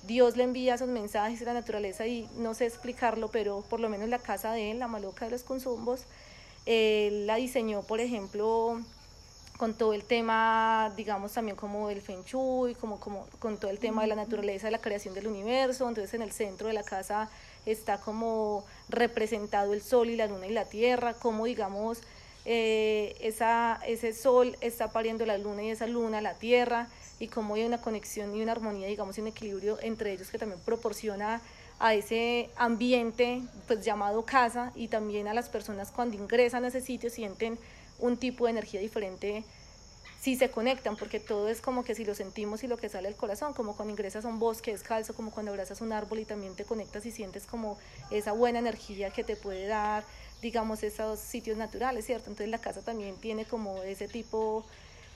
Dios 0.07 0.37
le 0.37 0.44
envía 0.44 0.77
esos 0.77 0.88
mensajes 0.88 1.42
a 1.42 1.46
la 1.46 1.55
naturaleza 1.55 2.07
y 2.07 2.29
no 2.37 2.55
sé 2.55 2.66
explicarlo, 2.66 3.29
pero 3.33 3.64
por 3.68 3.81
lo 3.81 3.88
menos 3.88 4.09
la 4.09 4.20
casa 4.20 4.53
de 4.53 4.70
él, 4.70 4.79
la 4.79 4.87
maloca 4.87 5.24
de 5.24 5.33
los 5.33 5.42
cuzumbos, 5.42 6.05
él 6.64 7.27
la 7.27 7.35
diseñó, 7.37 7.83
por 7.83 7.98
ejemplo, 8.00 8.81
con 9.57 9.74
todo 9.74 9.92
el 9.94 10.05
tema, 10.05 10.92
digamos, 10.96 11.33
también 11.33 11.57
como 11.57 11.90
el 11.90 12.00
Feng 12.00 12.22
Shui, 12.24 12.77
como, 12.77 13.00
como 13.00 13.27
con 13.40 13.59
todo 13.59 13.72
el 13.72 13.81
tema 13.81 14.03
de 14.03 14.09
la 14.09 14.14
naturaleza, 14.14 14.68
de 14.68 14.70
la 14.70 14.81
creación 14.81 15.14
del 15.14 15.27
universo. 15.27 15.88
Entonces 15.88 16.14
en 16.14 16.22
el 16.22 16.31
centro 16.31 16.68
de 16.68 16.74
la 16.74 16.85
casa 16.85 17.29
está 17.66 17.98
como 17.98 18.64
representado 18.88 19.74
el 19.74 19.83
sol 19.83 20.09
y 20.09 20.16
la 20.16 20.27
luna 20.29 20.46
y 20.46 20.53
la 20.53 20.66
tierra, 20.66 21.14
como 21.14 21.46
digamos, 21.46 22.00
eh, 22.44 23.16
esa, 23.20 23.80
ese 23.87 24.12
sol 24.12 24.57
está 24.61 24.92
pariendo 24.92 25.24
la 25.26 25.38
luna 25.38 25.62
y 25.62 25.70
esa 25.70 25.87
luna 25.87 26.20
la 26.20 26.35
tierra, 26.35 26.88
y 27.18 27.28
cómo 27.28 27.54
hay 27.54 27.64
una 27.64 27.80
conexión 27.80 28.35
y 28.35 28.42
una 28.42 28.52
armonía, 28.52 28.88
digamos, 28.88 29.16
y 29.18 29.20
un 29.20 29.28
equilibrio 29.28 29.78
entre 29.80 30.12
ellos 30.12 30.30
que 30.30 30.38
también 30.38 30.61
proporciona 30.64 31.40
a 31.78 31.94
ese 31.94 32.50
ambiente 32.57 33.42
pues 33.66 33.85
llamado 33.85 34.24
casa 34.24 34.72
y 34.74 34.88
también 34.88 35.28
a 35.28 35.35
las 35.35 35.48
personas 35.48 35.90
cuando 35.90 36.16
ingresan 36.16 36.64
a 36.64 36.68
ese 36.68 36.80
sitio 36.80 37.11
sienten 37.11 37.59
un 37.98 38.16
tipo 38.16 38.44
de 38.44 38.52
energía 38.52 38.80
diferente 38.80 39.44
si 40.20 40.37
se 40.37 40.50
conectan, 40.50 40.96
porque 40.96 41.20
todo 41.20 41.50
es 41.50 41.61
como 41.61 41.85
que 41.85 41.94
si 41.94 42.02
lo 42.02 42.14
sentimos 42.14 42.64
y 42.64 42.66
lo 42.66 42.78
que 42.78 42.88
sale 42.88 43.09
del 43.09 43.16
corazón, 43.16 43.52
como 43.52 43.76
cuando 43.76 43.90
ingresas 43.90 44.24
a 44.24 44.28
un 44.28 44.38
bosque 44.38 44.70
descalzo, 44.70 45.14
como 45.14 45.30
cuando 45.30 45.52
abrazas 45.52 45.83
un 45.83 45.92
árbol 45.92 46.18
y 46.18 46.24
también 46.24 46.57
te 46.57 46.64
conectas 46.64 47.04
y 47.04 47.11
sientes 47.11 47.44
como 47.44 47.76
esa 48.11 48.33
buena 48.33 48.59
energía 48.59 49.11
que 49.11 49.22
te 49.22 49.37
puede 49.37 49.66
dar, 49.66 50.02
digamos, 50.42 50.83
esos 50.83 51.18
sitios 51.18 51.57
naturales, 51.57 52.07
¿cierto? 52.07 52.31
Entonces 52.31 52.49
la 52.49 52.59
casa 52.59 52.83
también 52.83 53.16
tiene 53.18 53.44
como 53.44 53.83
ese 53.83 54.09
tipo 54.09 54.64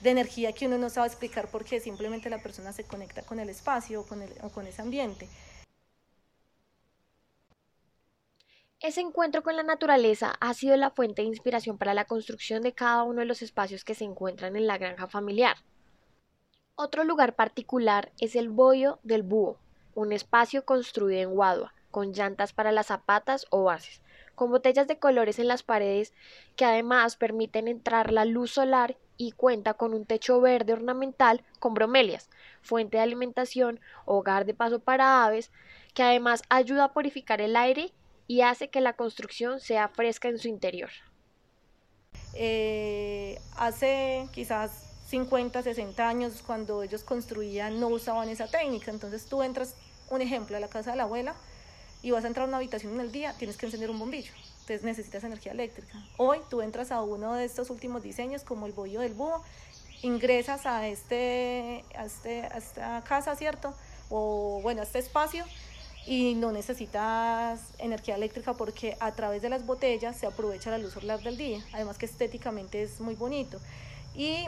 de 0.01 0.11
energía 0.11 0.53
que 0.53 0.67
uno 0.67 0.77
no 0.77 0.89
sabe 0.89 1.07
explicar 1.07 1.49
porque 1.51 1.79
simplemente 1.79 2.29
la 2.29 2.41
persona 2.41 2.71
se 2.71 2.83
conecta 2.83 3.21
con 3.23 3.39
el 3.39 3.49
espacio 3.49 4.05
con, 4.05 4.21
el, 4.21 4.33
o 4.41 4.49
con 4.49 4.65
ese 4.67 4.81
ambiente. 4.81 5.27
Ese 8.81 9.01
encuentro 9.01 9.43
con 9.43 9.57
la 9.57 9.63
naturaleza 9.63 10.35
ha 10.39 10.53
sido 10.53 10.77
la 10.77 10.91
fuente 10.91 11.21
de 11.21 11.27
inspiración 11.27 11.77
para 11.77 11.93
la 11.93 12.05
construcción 12.05 12.63
de 12.63 12.71
cada 12.71 13.03
uno 13.03 13.19
de 13.19 13.25
los 13.25 13.41
espacios 13.41 13.83
que 13.83 13.93
se 13.93 14.05
encuentran 14.05 14.55
en 14.55 14.67
la 14.67 14.77
granja 14.77 15.07
familiar. 15.07 15.57
Otro 16.75 17.03
lugar 17.03 17.35
particular 17.35 18.13
es 18.21 18.37
el 18.37 18.47
Bollo 18.47 18.99
del 19.03 19.23
Búho, 19.23 19.57
un 19.95 20.13
espacio 20.13 20.63
construido 20.63 21.19
en 21.19 21.31
Guadua, 21.31 21.73
con 21.91 22.13
llantas 22.13 22.53
para 22.53 22.71
las 22.71 22.87
zapatas 22.87 23.47
o 23.49 23.63
bases, 23.63 24.01
con 24.39 24.51
botellas 24.51 24.87
de 24.87 24.99
colores 24.99 25.37
en 25.37 25.49
las 25.49 25.63
paredes 25.63 26.13
que 26.55 26.63
además 26.63 27.17
permiten 27.17 27.67
entrar 27.67 28.13
la 28.13 28.23
luz 28.23 28.51
solar 28.51 28.95
y 29.17 29.33
cuenta 29.33 29.73
con 29.73 29.93
un 29.93 30.05
techo 30.05 30.39
verde 30.39 30.71
ornamental 30.71 31.43
con 31.59 31.73
bromelias, 31.73 32.29
fuente 32.61 32.95
de 32.95 33.03
alimentación, 33.03 33.81
hogar 34.05 34.45
de 34.45 34.53
paso 34.53 34.79
para 34.79 35.25
aves, 35.25 35.51
que 35.93 36.03
además 36.03 36.41
ayuda 36.47 36.85
a 36.85 36.93
purificar 36.93 37.41
el 37.41 37.57
aire 37.57 37.91
y 38.27 38.39
hace 38.39 38.69
que 38.69 38.79
la 38.79 38.93
construcción 38.93 39.59
sea 39.59 39.89
fresca 39.89 40.29
en 40.29 40.39
su 40.39 40.47
interior. 40.47 40.91
Eh, 42.33 43.41
hace 43.57 44.25
quizás 44.31 45.03
50, 45.07 45.63
60 45.63 46.07
años, 46.07 46.41
cuando 46.47 46.81
ellos 46.81 47.03
construían, 47.03 47.81
no 47.81 47.89
usaban 47.89 48.29
esa 48.29 48.47
técnica. 48.47 48.89
Entonces 48.89 49.25
tú 49.25 49.43
entras, 49.43 49.75
un 50.09 50.21
ejemplo, 50.21 50.55
a 50.55 50.61
la 50.61 50.69
casa 50.69 50.91
de 50.91 50.97
la 50.97 51.03
abuela 51.03 51.35
y 52.01 52.11
vas 52.11 52.23
a 52.23 52.27
entrar 52.27 52.45
a 52.45 52.47
una 52.47 52.57
habitación 52.57 52.93
en 52.93 53.01
el 53.01 53.11
día, 53.11 53.33
tienes 53.37 53.57
que 53.57 53.65
encender 53.65 53.89
un 53.89 53.99
bombillo. 53.99 54.31
Entonces 54.61 54.83
necesitas 54.83 55.23
energía 55.23 55.51
eléctrica. 55.51 55.97
Hoy 56.17 56.39
tú 56.49 56.61
entras 56.61 56.91
a 56.91 57.01
uno 57.01 57.33
de 57.33 57.45
estos 57.45 57.69
últimos 57.69 58.03
diseños, 58.03 58.43
como 58.43 58.67
el 58.67 58.73
bollo 58.73 59.01
del 59.01 59.13
búho, 59.13 59.43
ingresas 60.01 60.65
a, 60.65 60.87
este, 60.87 61.83
a, 61.97 62.05
este, 62.05 62.43
a 62.43 62.57
esta 62.57 63.03
casa, 63.03 63.35
¿cierto? 63.35 63.73
O 64.09 64.59
bueno, 64.61 64.81
a 64.81 64.83
este 64.83 64.99
espacio 64.99 65.43
y 66.05 66.35
no 66.35 66.51
necesitas 66.51 67.59
energía 67.77 68.15
eléctrica 68.15 68.53
porque 68.53 68.95
a 68.99 69.11
través 69.11 69.41
de 69.41 69.49
las 69.49 69.65
botellas 69.65 70.15
se 70.15 70.25
aprovecha 70.25 70.71
la 70.71 70.77
luz 70.77 70.93
solar 70.93 71.21
del 71.21 71.37
día, 71.37 71.63
además 71.73 71.97
que 71.97 72.05
estéticamente 72.05 72.81
es 72.81 73.01
muy 73.01 73.15
bonito. 73.15 73.59
Y 74.15 74.45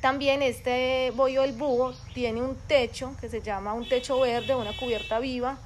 también 0.00 0.42
este 0.42 1.12
bollo 1.14 1.42
del 1.42 1.52
búho 1.52 1.94
tiene 2.14 2.42
un 2.42 2.56
techo 2.66 3.14
que 3.20 3.28
se 3.28 3.42
llama 3.42 3.74
un 3.74 3.88
techo 3.88 4.18
verde, 4.20 4.54
una 4.54 4.76
cubierta 4.76 5.18
viva 5.18 5.58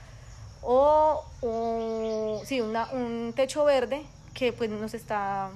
o 0.66 2.42
sí, 2.44 2.60
un 2.60 3.32
techo 3.34 3.64
verde 3.64 4.04
que 4.34 4.52
pues 4.52 4.68
nos 4.70 4.94
está, 4.94 5.50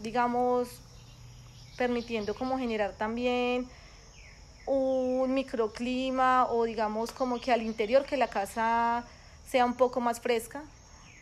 digamos, 0.00 0.80
permitiendo 1.76 2.34
como 2.34 2.58
generar 2.58 2.92
también 2.92 3.68
un 4.66 5.34
microclima 5.34 6.46
o 6.50 6.64
digamos 6.64 7.12
como 7.12 7.40
que 7.40 7.52
al 7.52 7.62
interior 7.62 8.04
que 8.04 8.16
la 8.16 8.28
casa 8.28 9.04
sea 9.46 9.64
un 9.64 9.74
poco 9.74 10.00
más 10.00 10.20
fresca 10.20 10.62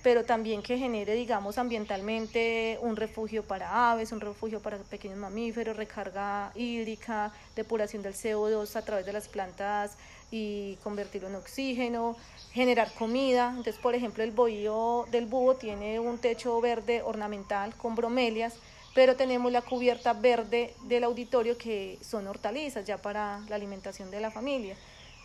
pero 0.03 0.25
también 0.25 0.63
que 0.63 0.79
genere, 0.79 1.15
digamos, 1.15 1.59
ambientalmente 1.59 2.77
un 2.83 2.97
refugio 2.97 3.45
para 3.45 3.93
aves, 3.93 4.11
un 4.11 4.21
refugio 4.21 4.61
para 4.61 4.79
pequeños 4.79 5.17
mamíferos, 5.17 5.77
recarga 5.77 6.51
hídrica, 6.57 7.33
depuración 7.55 8.03
del 8.03 8.15
CO2 8.15 8.75
a 8.75 8.83
través 8.83 9.07
de 9.07 9.13
las 9.13 9.29
plantas 9.29 9.97
y 10.33 10.77
convertirlo 10.83 11.29
en 11.29 11.37
oxígeno, 11.37 12.16
generar 12.53 12.92
comida. 12.95 13.51
Entonces, 13.51 13.77
por 13.77 13.95
ejemplo, 13.95 14.25
el 14.25 14.33
bohío 14.33 15.07
del 15.11 15.27
búho 15.27 15.55
tiene 15.55 16.01
un 16.01 16.18
techo 16.18 16.61
verde 16.61 17.03
ornamental 17.03 17.77
con 17.77 17.95
bromelias, 17.95 18.55
pero 18.95 19.14
tenemos 19.14 19.53
la 19.53 19.62
cubierta 19.62 20.14
verde 20.14 20.75
del 20.85 21.05
auditorio 21.05 21.57
que 21.57 21.99
son 22.01 22.27
hortalizas 22.27 22.85
ya 22.85 22.97
para 22.97 23.40
la 23.49 23.57
alimentación 23.57 24.11
de 24.11 24.21
la 24.21 24.31
familia. 24.31 24.75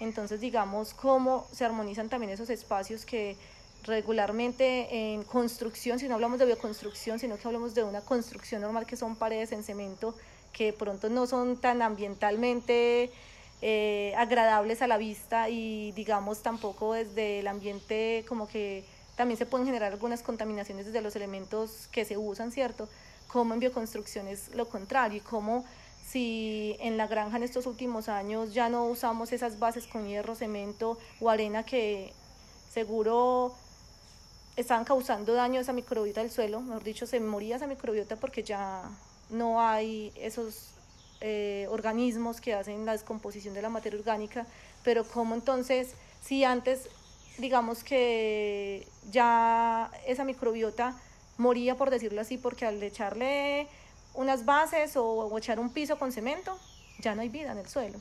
Entonces, 0.02 0.42
digamos, 0.42 0.94
cómo 0.94 1.48
se 1.52 1.66
armonizan 1.66 2.10
también 2.10 2.34
esos 2.34 2.50
espacios 2.50 3.06
que 3.06 3.38
regularmente 3.84 5.14
en 5.14 5.24
construcción, 5.24 6.00
si 6.00 6.10
no 6.10 6.16
hablamos 6.16 6.38
de 6.40 6.46
bioconstrucción, 6.46 7.18
sino 7.18 7.38
que 7.38 7.48
hablamos 7.48 7.74
de 7.74 7.84
una 7.84 8.02
construcción 8.02 8.62
normal 8.62 8.86
que 8.86 8.98
son 8.98 9.16
paredes 9.16 9.54
en 9.54 9.64
cemento 9.64 10.14
que 10.52 10.74
pronto 10.74 11.10
no 11.10 11.28
son 11.28 11.56
tan 11.58 11.82
ambientalmente 11.82 13.12
eh, 13.62 14.14
agradables 14.18 14.82
a 14.82 14.88
la 14.88 14.98
vista 14.98 15.50
y 15.50 15.92
digamos 15.94 16.44
tampoco 16.44 16.94
desde 16.94 17.40
el 17.40 17.48
ambiente 17.48 18.24
como 18.28 18.48
que 18.48 18.86
también 19.16 19.38
se 19.38 19.48
pueden 19.48 19.66
generar 19.66 19.92
algunas 19.92 20.22
contaminaciones 20.22 20.86
desde 20.86 21.02
los 21.02 21.16
elementos 21.16 21.88
que 21.92 22.06
se 22.06 22.18
usan, 22.18 22.52
¿cierto? 22.52 22.88
Como 23.28 23.56
en 23.56 23.60
bioconstrucción 23.60 24.28
es 24.28 24.54
lo 24.54 24.70
contrario 24.70 25.18
y 25.18 25.22
como 25.22 25.66
si 26.08 26.78
en 26.80 26.98
la 26.98 27.08
granja 27.08 27.38
en 27.38 27.44
estos 27.44 27.66
últimos 27.66 28.10
años 28.10 28.54
ya 28.54 28.70
no 28.70 28.86
usamos 28.86 29.34
esas 29.34 29.58
bases 29.58 29.88
con 29.88 30.08
hierro, 30.08 30.36
cemento 30.36 30.98
o 31.20 31.30
arena 31.30 31.64
que 31.64 32.14
seguro 32.72 33.56
estaban 34.56 34.86
causando 34.86 35.34
daño 35.34 35.60
a 35.60 35.62
esa 35.64 35.74
microbiota 35.74 36.22
del 36.22 36.32
suelo, 36.32 36.62
mejor 36.62 36.84
dicho, 36.84 37.08
se 37.08 37.20
moría 37.20 37.56
esa 37.56 37.68
microbiota 37.68 38.16
porque 38.16 38.44
ya 38.44 38.84
no 39.30 39.62
hay 39.62 40.14
esos 40.16 40.77
eh, 41.22 41.68
organismos 41.70 42.42
que 42.42 42.54
hacen 42.54 42.86
la 42.86 42.92
descomposición 42.92 43.54
de 43.54 43.62
la 43.62 43.70
materia 43.70 44.00
orgánica, 44.00 44.46
pero 44.84 45.04
como 45.04 45.36
entonces, 45.36 45.94
si 46.22 46.44
antes, 46.44 46.90
digamos 47.38 47.84
que 47.84 48.88
ya 49.10 49.92
esa 50.06 50.24
microbiota 50.24 50.96
moría, 51.38 51.76
por 51.76 51.90
decirlo 51.90 52.22
así, 52.22 52.38
porque 52.38 52.66
al 52.66 52.82
echarle 52.82 53.68
unas 54.14 54.46
bases 54.46 54.96
o, 54.96 55.36
echar 55.38 55.60
un 55.60 55.70
piso 55.70 55.98
con 55.98 56.12
cemento, 56.12 56.58
ya 57.00 57.16
no 57.16 57.22
hay 57.22 57.30
vida 57.30 57.52
en 57.52 57.60
el 57.60 57.68
suelo, 57.68 58.00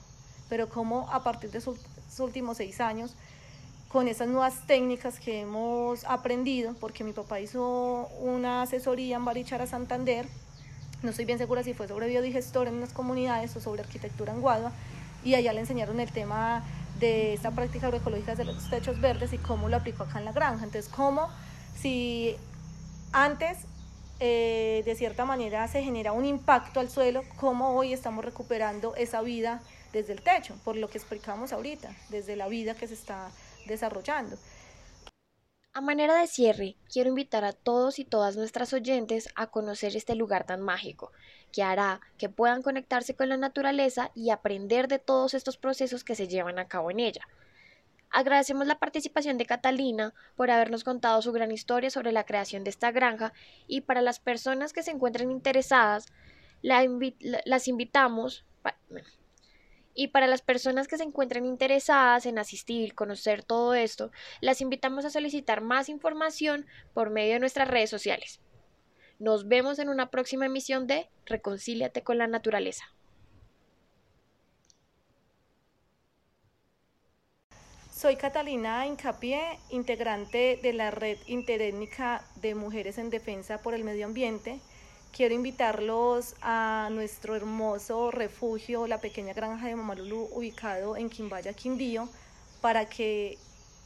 pero 0.48 0.68
como 0.68 1.10
a 1.10 1.22
partir 1.22 1.50
de 1.50 1.60
sus 1.60 1.78
últimos 2.18 2.56
seis 2.56 2.80
años, 2.80 3.14
con 3.88 4.08
esas 4.08 4.28
nuevas 4.28 4.66
técnicas 4.66 5.20
que 5.20 5.40
hemos 5.40 6.04
aprendido, 6.04 6.74
porque 6.80 7.04
mi 7.04 7.12
papá 7.12 7.40
hizo 7.40 8.08
una 8.20 8.62
asesoría 8.62 9.16
en 9.16 9.24
Barichara 9.24 9.66
Santander, 9.66 10.26
no 11.02 11.10
estoy 11.10 11.24
bien 11.24 11.38
segura 11.38 11.62
si 11.62 11.74
fue 11.74 11.88
sobre 11.88 12.08
biodigestor 12.08 12.68
en 12.68 12.74
unas 12.74 12.92
comunidades 12.92 13.54
o 13.56 13.60
sobre 13.60 13.82
arquitectura 13.82 14.32
en 14.32 14.40
Guadua, 14.40 14.72
y 15.24 15.34
allá 15.34 15.52
le 15.52 15.60
enseñaron 15.60 16.00
el 16.00 16.10
tema 16.10 16.62
de 16.98 17.34
esta 17.34 17.50
práctica 17.50 17.86
agroecológica 17.86 18.34
de 18.34 18.44
los 18.44 18.70
techos 18.70 19.00
verdes 19.00 19.32
y 19.32 19.38
cómo 19.38 19.68
lo 19.68 19.76
aplicó 19.76 20.04
acá 20.04 20.18
en 20.18 20.24
la 20.24 20.32
granja. 20.32 20.64
Entonces, 20.64 20.90
cómo 20.90 21.28
si 21.78 22.36
antes 23.12 23.58
eh, 24.18 24.82
de 24.84 24.94
cierta 24.94 25.24
manera 25.24 25.68
se 25.68 25.82
genera 25.82 26.12
un 26.12 26.24
impacto 26.24 26.80
al 26.80 26.88
suelo, 26.88 27.22
cómo 27.36 27.74
hoy 27.74 27.92
estamos 27.92 28.24
recuperando 28.24 28.94
esa 28.96 29.20
vida 29.20 29.60
desde 29.92 30.12
el 30.12 30.22
techo, 30.22 30.54
por 30.64 30.76
lo 30.76 30.88
que 30.88 30.98
explicamos 30.98 31.52
ahorita, 31.52 31.90
desde 32.08 32.36
la 32.36 32.48
vida 32.48 32.74
que 32.74 32.88
se 32.88 32.94
está 32.94 33.30
desarrollando. 33.66 34.36
A 35.76 35.82
manera 35.82 36.18
de 36.18 36.26
cierre, 36.26 36.74
quiero 36.90 37.10
invitar 37.10 37.44
a 37.44 37.52
todos 37.52 37.98
y 37.98 38.06
todas 38.06 38.34
nuestras 38.34 38.72
oyentes 38.72 39.28
a 39.34 39.48
conocer 39.48 39.94
este 39.94 40.14
lugar 40.14 40.46
tan 40.46 40.62
mágico, 40.62 41.12
que 41.52 41.62
hará 41.62 42.00
que 42.16 42.30
puedan 42.30 42.62
conectarse 42.62 43.14
con 43.14 43.28
la 43.28 43.36
naturaleza 43.36 44.10
y 44.14 44.30
aprender 44.30 44.88
de 44.88 44.98
todos 44.98 45.34
estos 45.34 45.58
procesos 45.58 46.02
que 46.02 46.14
se 46.14 46.28
llevan 46.28 46.58
a 46.58 46.66
cabo 46.66 46.90
en 46.90 47.00
ella. 47.00 47.28
Agradecemos 48.08 48.66
la 48.66 48.78
participación 48.78 49.36
de 49.36 49.44
Catalina 49.44 50.14
por 50.34 50.50
habernos 50.50 50.82
contado 50.82 51.20
su 51.20 51.30
gran 51.30 51.52
historia 51.52 51.90
sobre 51.90 52.10
la 52.10 52.24
creación 52.24 52.64
de 52.64 52.70
esta 52.70 52.90
granja 52.90 53.34
y 53.66 53.82
para 53.82 54.00
las 54.00 54.18
personas 54.18 54.72
que 54.72 54.82
se 54.82 54.92
encuentren 54.92 55.30
interesadas, 55.30 56.06
las 56.62 57.68
invitamos. 57.68 58.46
Y 59.98 60.08
para 60.08 60.26
las 60.26 60.42
personas 60.42 60.88
que 60.88 60.98
se 60.98 61.04
encuentren 61.04 61.46
interesadas 61.46 62.26
en 62.26 62.38
asistir, 62.38 62.94
conocer 62.94 63.42
todo 63.42 63.72
esto, 63.72 64.10
las 64.42 64.60
invitamos 64.60 65.06
a 65.06 65.10
solicitar 65.10 65.62
más 65.62 65.88
información 65.88 66.66
por 66.92 67.08
medio 67.08 67.32
de 67.32 67.40
nuestras 67.40 67.66
redes 67.66 67.88
sociales. 67.88 68.40
Nos 69.18 69.48
vemos 69.48 69.78
en 69.78 69.88
una 69.88 70.10
próxima 70.10 70.44
emisión 70.44 70.86
de 70.86 71.08
Reconcíliate 71.24 72.02
con 72.02 72.18
la 72.18 72.26
Naturaleza. 72.26 72.84
Soy 77.90 78.16
Catalina 78.16 78.86
Incapié, 78.86 79.58
integrante 79.70 80.60
de 80.62 80.74
la 80.74 80.90
Red 80.90 81.16
Interétnica 81.26 82.22
de 82.42 82.54
Mujeres 82.54 82.98
en 82.98 83.08
Defensa 83.08 83.62
por 83.62 83.72
el 83.72 83.82
Medio 83.82 84.04
Ambiente 84.04 84.60
quiero 85.16 85.34
invitarlos 85.34 86.34
a 86.42 86.90
nuestro 86.92 87.34
hermoso 87.34 88.10
refugio, 88.10 88.86
la 88.86 89.00
pequeña 89.00 89.32
granja 89.32 89.66
de 89.66 89.74
Mamalulu, 89.74 90.28
ubicado 90.30 90.94
en 90.94 91.08
Quimbaya, 91.08 91.54
Quindío, 91.54 92.06
para 92.60 92.84
que 92.84 93.38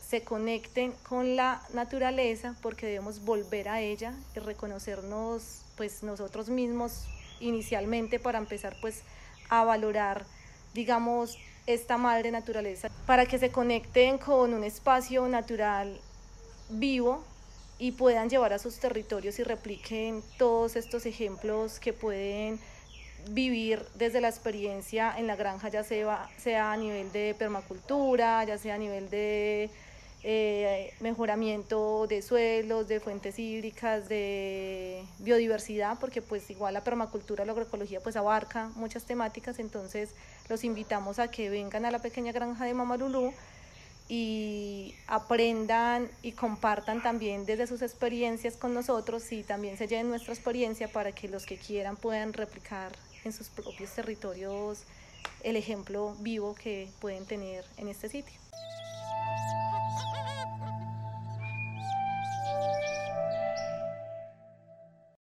se 0.05 0.25
conecten 0.25 0.93
con 1.09 1.37
la 1.37 1.63
naturaleza, 1.73 2.57
porque 2.61 2.87
debemos 2.87 3.25
volver 3.25 3.69
a 3.69 3.81
ella 3.81 4.13
y 4.35 4.41
reconocernos 4.41 5.63
pues 5.77 6.03
nosotros 6.03 6.49
mismos 6.49 7.05
inicialmente 7.39 8.19
para 8.19 8.39
empezar 8.39 8.77
pues 8.81 9.03
a 9.49 9.63
valorar 9.63 10.27
digamos 10.75 11.39
esta 11.67 11.97
madre 11.97 12.31
naturaleza 12.33 12.91
para 13.07 13.25
que 13.25 13.39
se 13.39 13.51
conecten 13.51 14.19
con 14.19 14.53
un 14.53 14.63
espacio 14.63 15.27
natural 15.27 15.99
vivo 16.69 17.25
y 17.81 17.93
puedan 17.93 18.29
llevar 18.29 18.53
a 18.53 18.59
sus 18.59 18.79
territorios 18.79 19.39
y 19.39 19.43
repliquen 19.43 20.23
todos 20.37 20.77
estos 20.77 21.07
ejemplos 21.07 21.81
que 21.81 21.95
pueden 21.95 22.61
vivir 23.31 23.83
desde 23.95 24.21
la 24.21 24.29
experiencia 24.29 25.15
en 25.17 25.27
la 25.27 25.35
granja, 25.35 25.71
ya 25.71 25.83
sea, 25.83 26.29
sea 26.39 26.73
a 26.73 26.77
nivel 26.77 27.11
de 27.11 27.35
permacultura, 27.39 28.45
ya 28.45 28.59
sea 28.59 28.75
a 28.75 28.79
nivel 28.79 29.09
de 29.09 29.71
eh, 30.23 30.93
mejoramiento 31.01 32.07
de 32.07 32.21
suelos, 32.21 32.87
de 32.87 33.01
fuentes 33.01 33.39
hídricas, 33.39 34.11
de 34.11 35.03
biodiversidad, 35.19 35.99
porque 35.99 36.21
pues 36.21 36.51
igual 36.51 36.75
la 36.75 36.85
permacultura, 36.85 37.47
la 37.47 37.53
agroecología 37.53 38.01
pues 38.01 38.15
abarca 38.17 38.71
muchas 38.75 39.05
temáticas, 39.05 39.59
entonces 39.59 40.11
los 40.51 40.65
invitamos 40.65 41.19
a 41.19 41.31
que 41.31 41.49
vengan 41.49 41.87
a 41.87 41.91
la 41.91 42.01
pequeña 42.01 42.33
granja 42.33 42.67
de 42.67 42.75
Mamarulú 42.75 43.33
y 44.11 44.97
aprendan 45.07 46.11
y 46.21 46.33
compartan 46.33 47.01
también 47.01 47.47
desde 47.47 47.69
sus 47.69 47.81
experiencias 47.81 48.57
con 48.57 48.75
nosotros 48.75 49.31
y 49.31 49.45
también 49.45 49.79
se 49.79 49.87
lleven 49.87 50.09
nuestra 50.09 50.35
experiencia 50.35 50.89
para 50.89 51.13
que 51.13 51.29
los 51.29 51.47
que 51.47 51.57
quieran 51.57 51.97
puedan 51.97 52.33
replicar 52.33 52.91
en 53.25 53.33
sus 53.33 53.49
propios 53.51 53.91
territorios 53.93 54.83
el 55.45 55.55
ejemplo 55.55 56.17
vivo 56.19 56.57
que 56.57 56.89
pueden 57.01 57.25
tener 57.25 57.65
en 57.77 57.87
este 57.87 58.09
sitio. 58.09 58.35